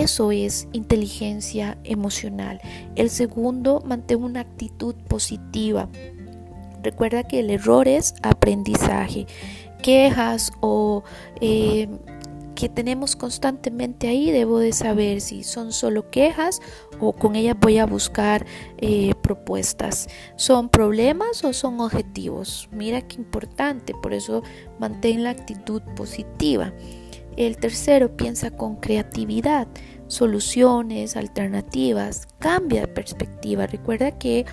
Eso 0.00 0.32
es 0.32 0.68
inteligencia 0.72 1.76
emocional. 1.84 2.60
El 2.94 3.10
segundo, 3.10 3.82
mantén 3.84 4.22
una 4.22 4.40
actitud 4.40 4.94
positiva. 5.08 5.88
Recuerda 6.82 7.24
que 7.24 7.40
el 7.40 7.50
error 7.50 7.86
es 7.86 8.14
aprendizaje. 8.22 9.26
Quejas 9.82 10.50
o 10.60 11.04
eh, 11.40 11.88
que 12.54 12.68
tenemos 12.68 13.16
constantemente 13.16 14.08
ahí, 14.08 14.30
debo 14.30 14.60
de 14.60 14.72
saber 14.72 15.20
si 15.20 15.42
son 15.42 15.72
solo 15.72 16.10
quejas 16.10 16.60
o 16.98 17.12
con 17.12 17.36
ellas 17.36 17.56
voy 17.60 17.78
a 17.78 17.86
buscar 17.86 18.46
eh, 18.78 19.14
propuestas. 19.20 20.08
¿Son 20.36 20.68
problemas 20.68 21.44
o 21.44 21.52
son 21.52 21.80
objetivos? 21.80 22.68
Mira 22.72 23.02
qué 23.02 23.16
importante, 23.16 23.94
por 24.00 24.14
eso 24.14 24.42
mantén 24.78 25.24
la 25.24 25.30
actitud 25.30 25.82
positiva. 25.96 26.72
El 27.36 27.56
tercero, 27.56 28.16
piensa 28.16 28.50
con 28.50 28.76
creatividad, 28.76 29.66
soluciones, 30.06 31.16
alternativas, 31.16 32.28
cambia 32.38 32.82
de 32.82 32.88
perspectiva. 32.88 33.66
Recuerda 33.66 34.18
que 34.18 34.44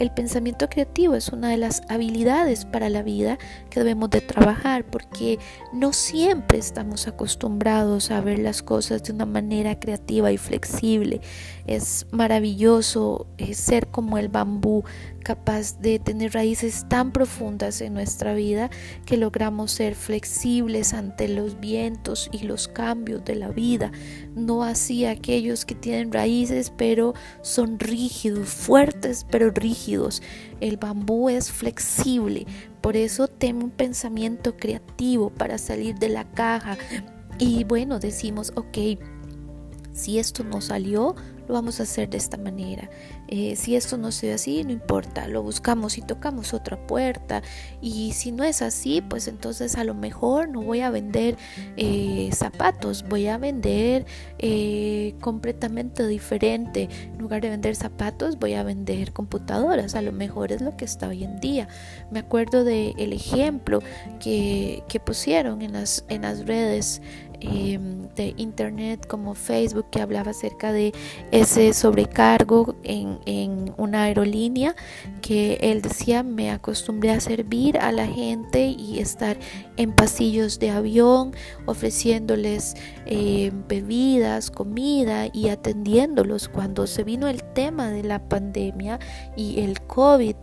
el 0.00 0.10
pensamiento 0.10 0.70
creativo 0.70 1.14
es 1.14 1.28
una 1.28 1.50
de 1.50 1.58
las 1.58 1.82
habilidades 1.90 2.64
para 2.64 2.88
la 2.88 3.02
vida 3.02 3.38
que 3.68 3.80
debemos 3.80 4.08
de 4.08 4.22
trabajar 4.22 4.86
porque 4.86 5.38
no 5.74 5.92
siempre 5.92 6.56
estamos 6.56 7.06
acostumbrados 7.06 8.10
a 8.10 8.22
ver 8.22 8.38
las 8.38 8.62
cosas 8.62 9.02
de 9.02 9.12
una 9.12 9.26
manera 9.26 9.78
creativa 9.78 10.32
y 10.32 10.38
flexible. 10.38 11.20
Es 11.66 12.06
maravilloso 12.12 13.26
eh, 13.36 13.52
ser 13.52 13.88
como 13.88 14.16
el 14.16 14.28
bambú, 14.28 14.84
capaz 15.20 15.80
de 15.80 15.98
tener 15.98 16.32
raíces 16.32 16.86
tan 16.88 17.12
profundas 17.12 17.80
en 17.80 17.94
nuestra 17.94 18.34
vida 18.34 18.70
que 19.06 19.16
logramos 19.16 19.72
ser 19.72 19.94
flexibles 19.94 20.92
ante 20.92 21.28
los 21.28 21.60
vientos 21.60 22.28
y 22.32 22.44
los 22.44 22.68
cambios 22.68 23.24
de 23.24 23.36
la 23.36 23.48
vida. 23.48 23.92
No 24.34 24.64
así 24.64 25.04
aquellos 25.04 25.64
que 25.64 25.74
tienen 25.74 26.12
raíces 26.12 26.72
pero 26.76 27.14
son 27.42 27.78
rígidos, 27.78 28.48
fuertes 28.48 29.26
pero 29.30 29.50
rígidos. 29.50 30.22
El 30.60 30.76
bambú 30.76 31.28
es 31.28 31.50
flexible, 31.50 32.46
por 32.80 32.96
eso 32.96 33.28
tengo 33.28 33.64
un 33.64 33.70
pensamiento 33.70 34.56
creativo 34.56 35.30
para 35.30 35.58
salir 35.58 35.96
de 35.98 36.08
la 36.08 36.24
caja. 36.24 36.76
Y 37.38 37.64
bueno, 37.64 37.98
decimos, 37.98 38.52
ok, 38.54 38.98
si 39.92 40.18
esto 40.18 40.44
no 40.44 40.60
salió, 40.60 41.14
lo 41.48 41.54
vamos 41.54 41.80
a 41.80 41.82
hacer 41.82 42.08
de 42.08 42.16
esta 42.16 42.36
manera. 42.36 42.88
Eh, 43.32 43.54
si 43.54 43.76
esto 43.76 43.96
no 43.96 44.10
se 44.10 44.26
ve 44.26 44.32
así, 44.34 44.64
no 44.64 44.72
importa, 44.72 45.28
lo 45.28 45.42
buscamos 45.42 45.98
y 45.98 46.02
tocamos 46.02 46.52
otra 46.52 46.76
puerta. 46.76 47.42
Y 47.80 48.12
si 48.12 48.32
no 48.32 48.42
es 48.42 48.60
así, 48.60 49.00
pues 49.00 49.28
entonces 49.28 49.76
a 49.76 49.84
lo 49.84 49.94
mejor 49.94 50.48
no 50.48 50.62
voy 50.62 50.80
a 50.80 50.90
vender 50.90 51.36
eh, 51.76 52.30
zapatos, 52.32 53.04
voy 53.08 53.28
a 53.28 53.38
vender 53.38 54.04
eh, 54.38 55.14
completamente 55.20 56.06
diferente. 56.08 56.88
En 57.04 57.18
lugar 57.18 57.40
de 57.40 57.50
vender 57.50 57.76
zapatos, 57.76 58.36
voy 58.36 58.54
a 58.54 58.64
vender 58.64 59.12
computadoras. 59.12 59.94
A 59.94 60.02
lo 60.02 60.10
mejor 60.10 60.50
es 60.50 60.60
lo 60.60 60.76
que 60.76 60.84
está 60.84 61.06
hoy 61.06 61.22
en 61.22 61.38
día. 61.38 61.68
Me 62.10 62.18
acuerdo 62.18 62.64
del 62.64 62.94
el 62.98 63.12
ejemplo 63.12 63.80
que, 64.18 64.82
que 64.88 64.98
pusieron 64.98 65.62
en 65.62 65.72
las, 65.72 66.04
en 66.08 66.22
las 66.22 66.46
redes 66.46 67.00
Em, 67.42 68.00
de 68.16 68.34
internet 68.36 69.06
como 69.06 69.34
Facebook 69.34 69.86
que 69.90 70.02
hablaba 70.02 70.32
acerca 70.32 70.72
de 70.72 70.92
ese 71.30 71.72
sobrecargo 71.72 72.74
en, 72.82 73.18
en, 73.24 73.72
una 73.78 74.02
aerolínea 74.02 74.74
que 75.22 75.54
él 75.62 75.80
decía 75.80 76.22
me 76.22 76.50
acostumbré 76.50 77.12
a 77.12 77.20
servir 77.20 77.78
a 77.78 77.92
la 77.92 78.06
gente 78.06 78.66
y 78.66 78.98
estar 78.98 79.38
en 79.78 79.92
pasillos 79.92 80.58
de 80.58 80.70
avión 80.70 81.32
ofreciéndoles 81.64 82.74
em, 83.06 83.66
bebidas, 83.66 84.50
comida 84.50 85.28
y 85.32 85.48
atendiéndolos 85.48 86.48
cuando 86.48 86.86
se 86.86 87.04
vino 87.04 87.26
el 87.26 87.42
tema 87.42 87.88
de 87.88 88.02
la 88.02 88.28
pandemia 88.28 88.98
y 89.34 89.60
el 89.60 89.80
COVID 89.80 90.36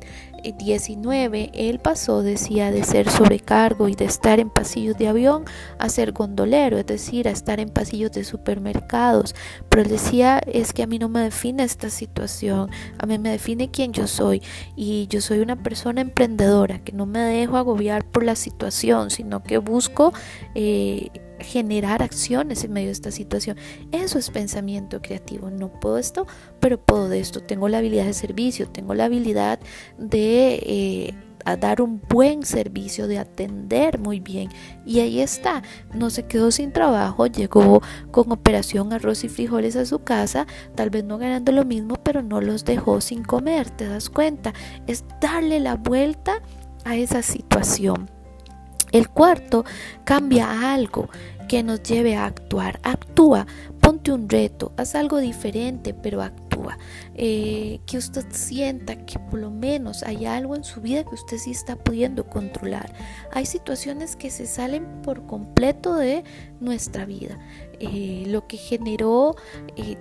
19, 0.57 1.51
él 1.53 1.79
pasó, 1.79 2.23
decía, 2.23 2.71
de 2.71 2.83
ser 2.83 3.09
sobrecargo 3.09 3.88
y 3.89 3.95
de 3.95 4.05
estar 4.05 4.39
en 4.39 4.49
pasillos 4.49 4.97
de 4.97 5.07
avión 5.07 5.45
a 5.79 5.89
ser 5.89 6.11
gondolero, 6.11 6.77
es 6.77 6.85
decir, 6.85 7.27
a 7.27 7.31
estar 7.31 7.59
en 7.59 7.69
pasillos 7.69 8.11
de 8.11 8.23
supermercados. 8.23 9.35
Pero 9.69 9.83
él 9.83 9.89
decía, 9.89 10.39
es 10.39 10.73
que 10.73 10.83
a 10.83 10.88
mí 10.88 10.99
no 10.99 11.09
me 11.09 11.21
define 11.21 11.63
esta 11.63 11.89
situación, 11.89 12.69
a 12.97 13.05
mí 13.05 13.17
me 13.17 13.29
define 13.29 13.69
quién 13.69 13.93
yo 13.93 14.07
soy. 14.07 14.41
Y 14.75 15.07
yo 15.07 15.21
soy 15.21 15.39
una 15.39 15.61
persona 15.61 16.01
emprendedora, 16.01 16.79
que 16.79 16.91
no 16.91 17.05
me 17.05 17.19
dejo 17.19 17.57
agobiar 17.57 18.05
por 18.05 18.23
la 18.23 18.35
situación, 18.35 19.11
sino 19.11 19.43
que 19.43 19.57
busco... 19.57 20.13
Eh, 20.55 21.09
generar 21.39 22.03
acciones 22.03 22.63
en 22.63 22.73
medio 22.73 22.88
de 22.88 22.93
esta 22.93 23.11
situación. 23.11 23.57
Eso 23.91 24.19
es 24.19 24.29
pensamiento 24.29 25.01
creativo. 25.01 25.49
No 25.49 25.69
puedo 25.69 25.97
esto, 25.97 26.27
pero 26.59 26.79
puedo 26.79 27.09
de 27.09 27.19
esto. 27.19 27.41
Tengo 27.41 27.69
la 27.69 27.79
habilidad 27.79 28.05
de 28.05 28.13
servicio, 28.13 28.67
tengo 28.69 28.93
la 28.93 29.05
habilidad 29.05 29.59
de 29.97 30.59
eh, 30.65 31.13
dar 31.55 31.81
un 31.81 32.01
buen 32.09 32.43
servicio, 32.45 33.07
de 33.07 33.19
atender 33.19 33.99
muy 33.99 34.19
bien. 34.19 34.49
Y 34.85 34.99
ahí 34.99 35.21
está, 35.21 35.63
no 35.93 36.09
se 36.09 36.25
quedó 36.25 36.51
sin 36.51 36.73
trabajo, 36.73 37.27
llegó 37.27 37.81
con 38.11 38.31
operación 38.31 38.91
arroz 38.91 39.23
y 39.23 39.29
frijoles 39.29 39.75
a 39.77 39.85
su 39.85 39.99
casa, 39.99 40.45
tal 40.75 40.89
vez 40.89 41.05
no 41.05 41.17
ganando 41.17 41.51
lo 41.51 41.63
mismo, 41.63 41.95
pero 42.03 42.21
no 42.21 42.41
los 42.41 42.65
dejó 42.65 42.99
sin 42.99 43.23
comer, 43.23 43.69
¿te 43.69 43.88
das 43.88 44.09
cuenta? 44.09 44.53
Es 44.88 45.05
darle 45.21 45.59
la 45.59 45.75
vuelta 45.75 46.41
a 46.83 46.97
esa 46.97 47.21
situación. 47.21 48.16
El 48.97 49.09
cuarto, 49.09 49.63
cambia 50.05 50.73
algo 50.73 51.07
que 51.47 51.61
nos 51.61 51.83
lleve 51.83 52.15
a 52.15 52.25
actuar. 52.25 52.79
Actúa, 52.81 53.45
ponte 53.79 54.11
un 54.11 54.27
reto, 54.27 54.71
haz 54.75 54.95
algo 54.95 55.19
diferente, 55.19 55.93
pero 55.93 56.23
actúa. 56.23 56.79
Eh, 57.13 57.79
que 57.85 57.99
usted 57.99 58.25
sienta 58.31 58.95
que 59.05 59.19
por 59.19 59.39
lo 59.39 59.51
menos 59.51 60.01
hay 60.01 60.25
algo 60.25 60.55
en 60.55 60.63
su 60.63 60.81
vida 60.81 61.03
que 61.03 61.13
usted 61.13 61.37
sí 61.37 61.51
está 61.51 61.75
pudiendo 61.75 62.25
controlar. 62.25 62.91
Hay 63.31 63.45
situaciones 63.45 64.15
que 64.15 64.31
se 64.31 64.47
salen 64.47 65.03
por 65.03 65.27
completo 65.27 65.93
de 65.93 66.23
nuestra 66.59 67.05
vida. 67.05 67.37
Eh, 67.79 68.23
lo 68.25 68.47
que 68.47 68.57
generó 68.57 69.35
eh, 69.75 69.95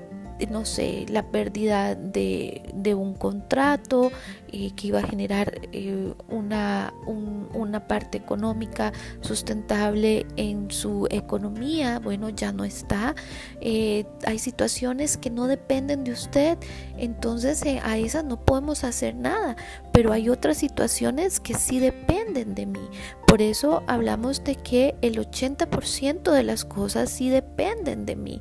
no 0.51 0.65
sé, 0.65 1.07
la 1.09 1.31
pérdida 1.31 1.95
de, 1.95 2.95
un 2.95 3.15
contrato 3.15 4.13
eh, 4.59 4.71
que 4.75 4.87
iba 4.87 5.01
a 5.01 5.03
generar 5.03 5.61
eh, 5.73 6.15
una, 6.31 6.95
una 7.07 7.87
parte 7.87 8.17
económica 8.17 8.91
sustentable 9.21 10.25
en 10.37 10.71
su 10.71 11.07
economía, 11.11 11.99
bueno, 11.99 12.31
ya 12.31 12.53
no 12.53 12.65
está. 12.65 13.15
Eh, 13.61 14.07
hay 14.25 14.39
situaciones 14.39 15.19
que 15.19 15.29
no 15.29 15.47
dependen 15.47 16.05
de 16.05 16.13
usted, 16.13 16.57
entonces 16.97 17.63
a 17.83 17.99
esas 17.99 18.25
no 18.25 18.41
podemos 18.47 18.83
hacer 18.85 19.15
nada, 19.15 19.57
pero 19.93 20.11
hay 20.11 20.31
otras 20.31 20.57
situaciones 20.57 21.39
que 21.39 21.53
sí 21.53 21.79
dependen 21.79 22.55
de 22.55 22.65
mí. 22.65 22.89
Por 23.27 23.43
eso 23.43 23.83
hablamos 23.87 24.43
de 24.43 24.55
que 24.55 24.95
el 25.03 25.19
80% 25.19 26.31
de 26.33 26.43
las 26.45 26.65
cosas 26.65 27.11
sí 27.11 27.29
dependen 27.29 28.07
de 28.07 28.17
mí, 28.17 28.41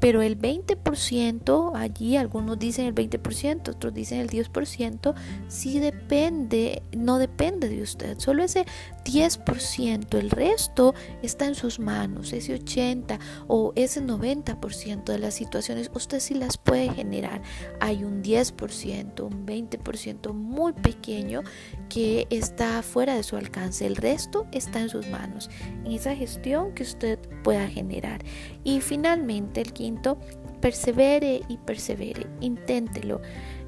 pero 0.00 0.20
el 0.20 0.38
20%, 0.38 1.72
allí 1.76 2.16
algunos 2.18 2.58
dicen 2.58 2.86
el 2.86 2.94
20%, 2.94 3.70
otros 3.70 3.94
dicen 3.94 4.20
el 4.20 4.28
10%, 4.28 5.13
sí 5.48 5.78
depende, 5.78 6.82
no 6.96 7.18
depende 7.18 7.68
de 7.68 7.82
usted, 7.82 8.18
solo 8.18 8.42
ese 8.42 8.66
10%, 9.04 10.18
el 10.18 10.30
resto 10.30 10.94
está 11.22 11.46
en 11.46 11.54
sus 11.54 11.78
manos, 11.78 12.32
ese 12.32 12.54
80 12.54 13.18
o 13.46 13.72
ese 13.76 14.02
90% 14.02 15.04
de 15.04 15.18
las 15.18 15.34
situaciones 15.34 15.90
usted 15.94 16.20
sí 16.20 16.34
las 16.34 16.56
puede 16.56 16.92
generar. 16.92 17.42
Hay 17.80 18.04
un 18.04 18.22
10%, 18.22 19.20
un 19.20 19.46
20% 19.46 20.32
muy 20.32 20.72
pequeño 20.72 21.42
que 21.88 22.26
está 22.30 22.82
fuera 22.82 23.14
de 23.14 23.22
su 23.22 23.36
alcance. 23.36 23.86
El 23.86 23.96
resto 23.96 24.46
está 24.52 24.80
en 24.80 24.88
sus 24.88 25.08
manos, 25.08 25.50
en 25.84 25.92
esa 25.92 26.14
gestión 26.14 26.72
que 26.74 26.82
usted 26.82 27.18
pueda 27.42 27.68
generar. 27.68 28.24
Y 28.64 28.80
finalmente, 28.80 29.60
el 29.60 29.72
quinto, 29.72 30.18
persevere 30.60 31.42
y 31.48 31.58
persevere, 31.58 32.26
inténtelo 32.40 33.20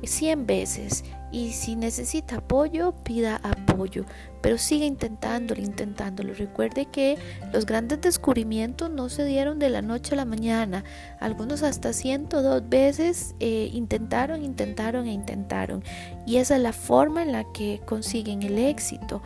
100 0.02 0.46
veces 0.46 1.04
y 1.36 1.52
si 1.52 1.76
necesita 1.76 2.36
apoyo, 2.36 2.92
pida 3.04 3.42
apoyo, 3.42 4.06
pero 4.40 4.56
siga 4.56 4.86
intentándolo, 4.86 5.60
intentándolo. 5.60 6.32
Recuerde 6.32 6.86
que 6.86 7.18
los 7.52 7.66
grandes 7.66 8.00
descubrimientos 8.00 8.88
no 8.88 9.10
se 9.10 9.22
dieron 9.26 9.58
de 9.58 9.68
la 9.68 9.82
noche 9.82 10.14
a 10.14 10.16
la 10.16 10.24
mañana. 10.24 10.82
Algunos 11.20 11.62
hasta 11.62 11.92
102 11.92 12.66
veces 12.70 13.34
eh, 13.38 13.68
intentaron, 13.74 14.42
intentaron 14.42 15.08
e 15.08 15.12
intentaron. 15.12 15.84
Y 16.26 16.38
esa 16.38 16.56
es 16.56 16.62
la 16.62 16.72
forma 16.72 17.22
en 17.22 17.32
la 17.32 17.44
que 17.52 17.82
consiguen 17.84 18.42
el 18.42 18.56
éxito. 18.56 19.20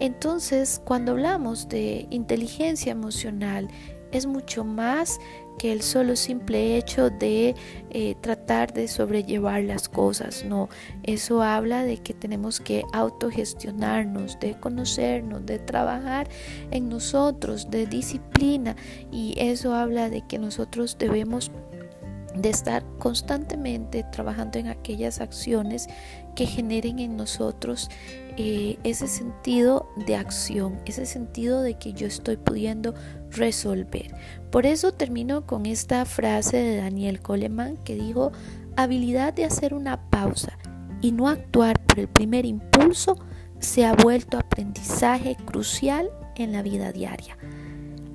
Entonces, 0.00 0.82
cuando 0.84 1.12
hablamos 1.12 1.68
de 1.68 2.08
inteligencia 2.10 2.90
emocional, 2.90 3.68
es 4.10 4.26
mucho 4.26 4.64
más 4.64 5.20
que 5.62 5.70
el 5.70 5.82
solo 5.82 6.16
simple 6.16 6.76
hecho 6.76 7.08
de 7.08 7.54
eh, 7.90 8.16
tratar 8.20 8.72
de 8.72 8.88
sobrellevar 8.88 9.62
las 9.62 9.88
cosas. 9.88 10.44
No, 10.44 10.68
eso 11.04 11.40
habla 11.40 11.84
de 11.84 11.98
que 11.98 12.14
tenemos 12.14 12.58
que 12.58 12.82
autogestionarnos, 12.92 14.40
de 14.40 14.58
conocernos, 14.58 15.46
de 15.46 15.60
trabajar 15.60 16.28
en 16.72 16.88
nosotros, 16.88 17.70
de 17.70 17.86
disciplina. 17.86 18.74
Y 19.12 19.36
eso 19.38 19.72
habla 19.72 20.10
de 20.10 20.26
que 20.26 20.40
nosotros 20.40 20.96
debemos 20.98 21.52
de 22.34 22.50
estar 22.50 22.84
constantemente 22.98 24.04
trabajando 24.04 24.58
en 24.58 24.68
aquellas 24.68 25.20
acciones 25.20 25.88
que 26.34 26.46
generen 26.46 26.98
en 26.98 27.16
nosotros 27.16 27.90
eh, 28.36 28.78
ese 28.84 29.06
sentido 29.08 29.88
de 30.06 30.16
acción, 30.16 30.80
ese 30.86 31.04
sentido 31.04 31.62
de 31.62 31.74
que 31.74 31.92
yo 31.92 32.06
estoy 32.06 32.36
pudiendo 32.36 32.94
resolver. 33.30 34.14
Por 34.50 34.66
eso 34.66 34.92
termino 34.92 35.46
con 35.46 35.66
esta 35.66 36.04
frase 36.04 36.56
de 36.56 36.76
Daniel 36.76 37.20
Coleman 37.20 37.76
que 37.78 37.94
dijo, 37.94 38.32
habilidad 38.76 39.34
de 39.34 39.44
hacer 39.44 39.74
una 39.74 40.08
pausa 40.10 40.58
y 41.02 41.12
no 41.12 41.28
actuar 41.28 41.84
por 41.84 41.98
el 41.98 42.08
primer 42.08 42.46
impulso 42.46 43.18
se 43.58 43.84
ha 43.84 43.92
vuelto 43.94 44.38
aprendizaje 44.38 45.36
crucial 45.44 46.10
en 46.36 46.52
la 46.52 46.62
vida 46.62 46.92
diaria. 46.92 47.36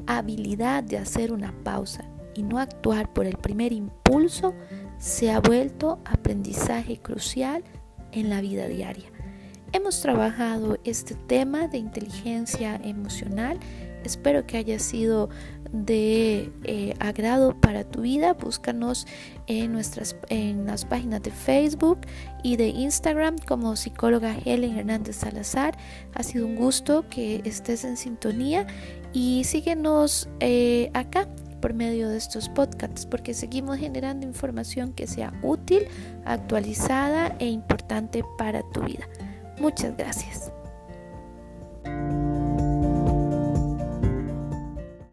Habilidad 0.07 0.83
de 0.83 0.97
hacer 0.97 1.31
una 1.31 1.53
pausa 1.63 2.05
y 2.37 2.43
no 2.43 2.59
actuar 2.59 3.11
por 3.11 3.25
el 3.25 3.37
primer 3.37 3.73
impulso 3.73 4.53
se 4.99 5.31
ha 5.31 5.39
vuelto 5.39 5.99
aprendizaje 6.05 6.99
crucial 6.99 7.63
en 8.11 8.29
la 8.29 8.41
vida 8.41 8.67
diaria. 8.67 9.11
Hemos 9.73 10.01
trabajado 10.01 10.77
este 10.85 11.15
tema 11.15 11.67
de 11.67 11.77
inteligencia 11.77 12.79
emocional. 12.83 13.59
Espero 14.05 14.47
que 14.47 14.57
haya 14.57 14.79
sido 14.79 15.29
de 15.71 16.49
eh, 16.63 16.93
agrado 16.99 17.59
para 17.59 17.83
tu 17.83 18.01
vida. 18.01 18.33
Búscanos 18.33 19.05
en, 19.47 19.73
nuestras, 19.73 20.15
en 20.29 20.65
las 20.65 20.85
páginas 20.85 21.21
de 21.23 21.31
Facebook 21.31 21.99
y 22.43 22.55
de 22.55 22.69
Instagram 22.69 23.35
como 23.45 23.75
psicóloga 23.75 24.37
Helen 24.45 24.77
Hernández 24.77 25.17
Salazar. 25.17 25.77
Ha 26.13 26.23
sido 26.23 26.45
un 26.45 26.55
gusto 26.55 27.05
que 27.09 27.41
estés 27.43 27.83
en 27.83 27.97
sintonía 27.97 28.67
y 29.11 29.43
síguenos 29.43 30.29
eh, 30.39 30.89
acá 30.93 31.27
por 31.61 31.73
medio 31.73 32.09
de 32.09 32.17
estos 32.17 32.49
podcasts, 32.49 33.05
porque 33.05 33.33
seguimos 33.33 33.77
generando 33.77 34.25
información 34.25 34.93
que 34.93 35.07
sea 35.07 35.33
útil, 35.41 35.87
actualizada 36.25 37.35
e 37.39 37.47
importante 37.47 38.23
para 38.37 38.63
tu 38.71 38.81
vida. 38.81 39.07
Muchas 39.59 39.95
gracias. 39.97 40.51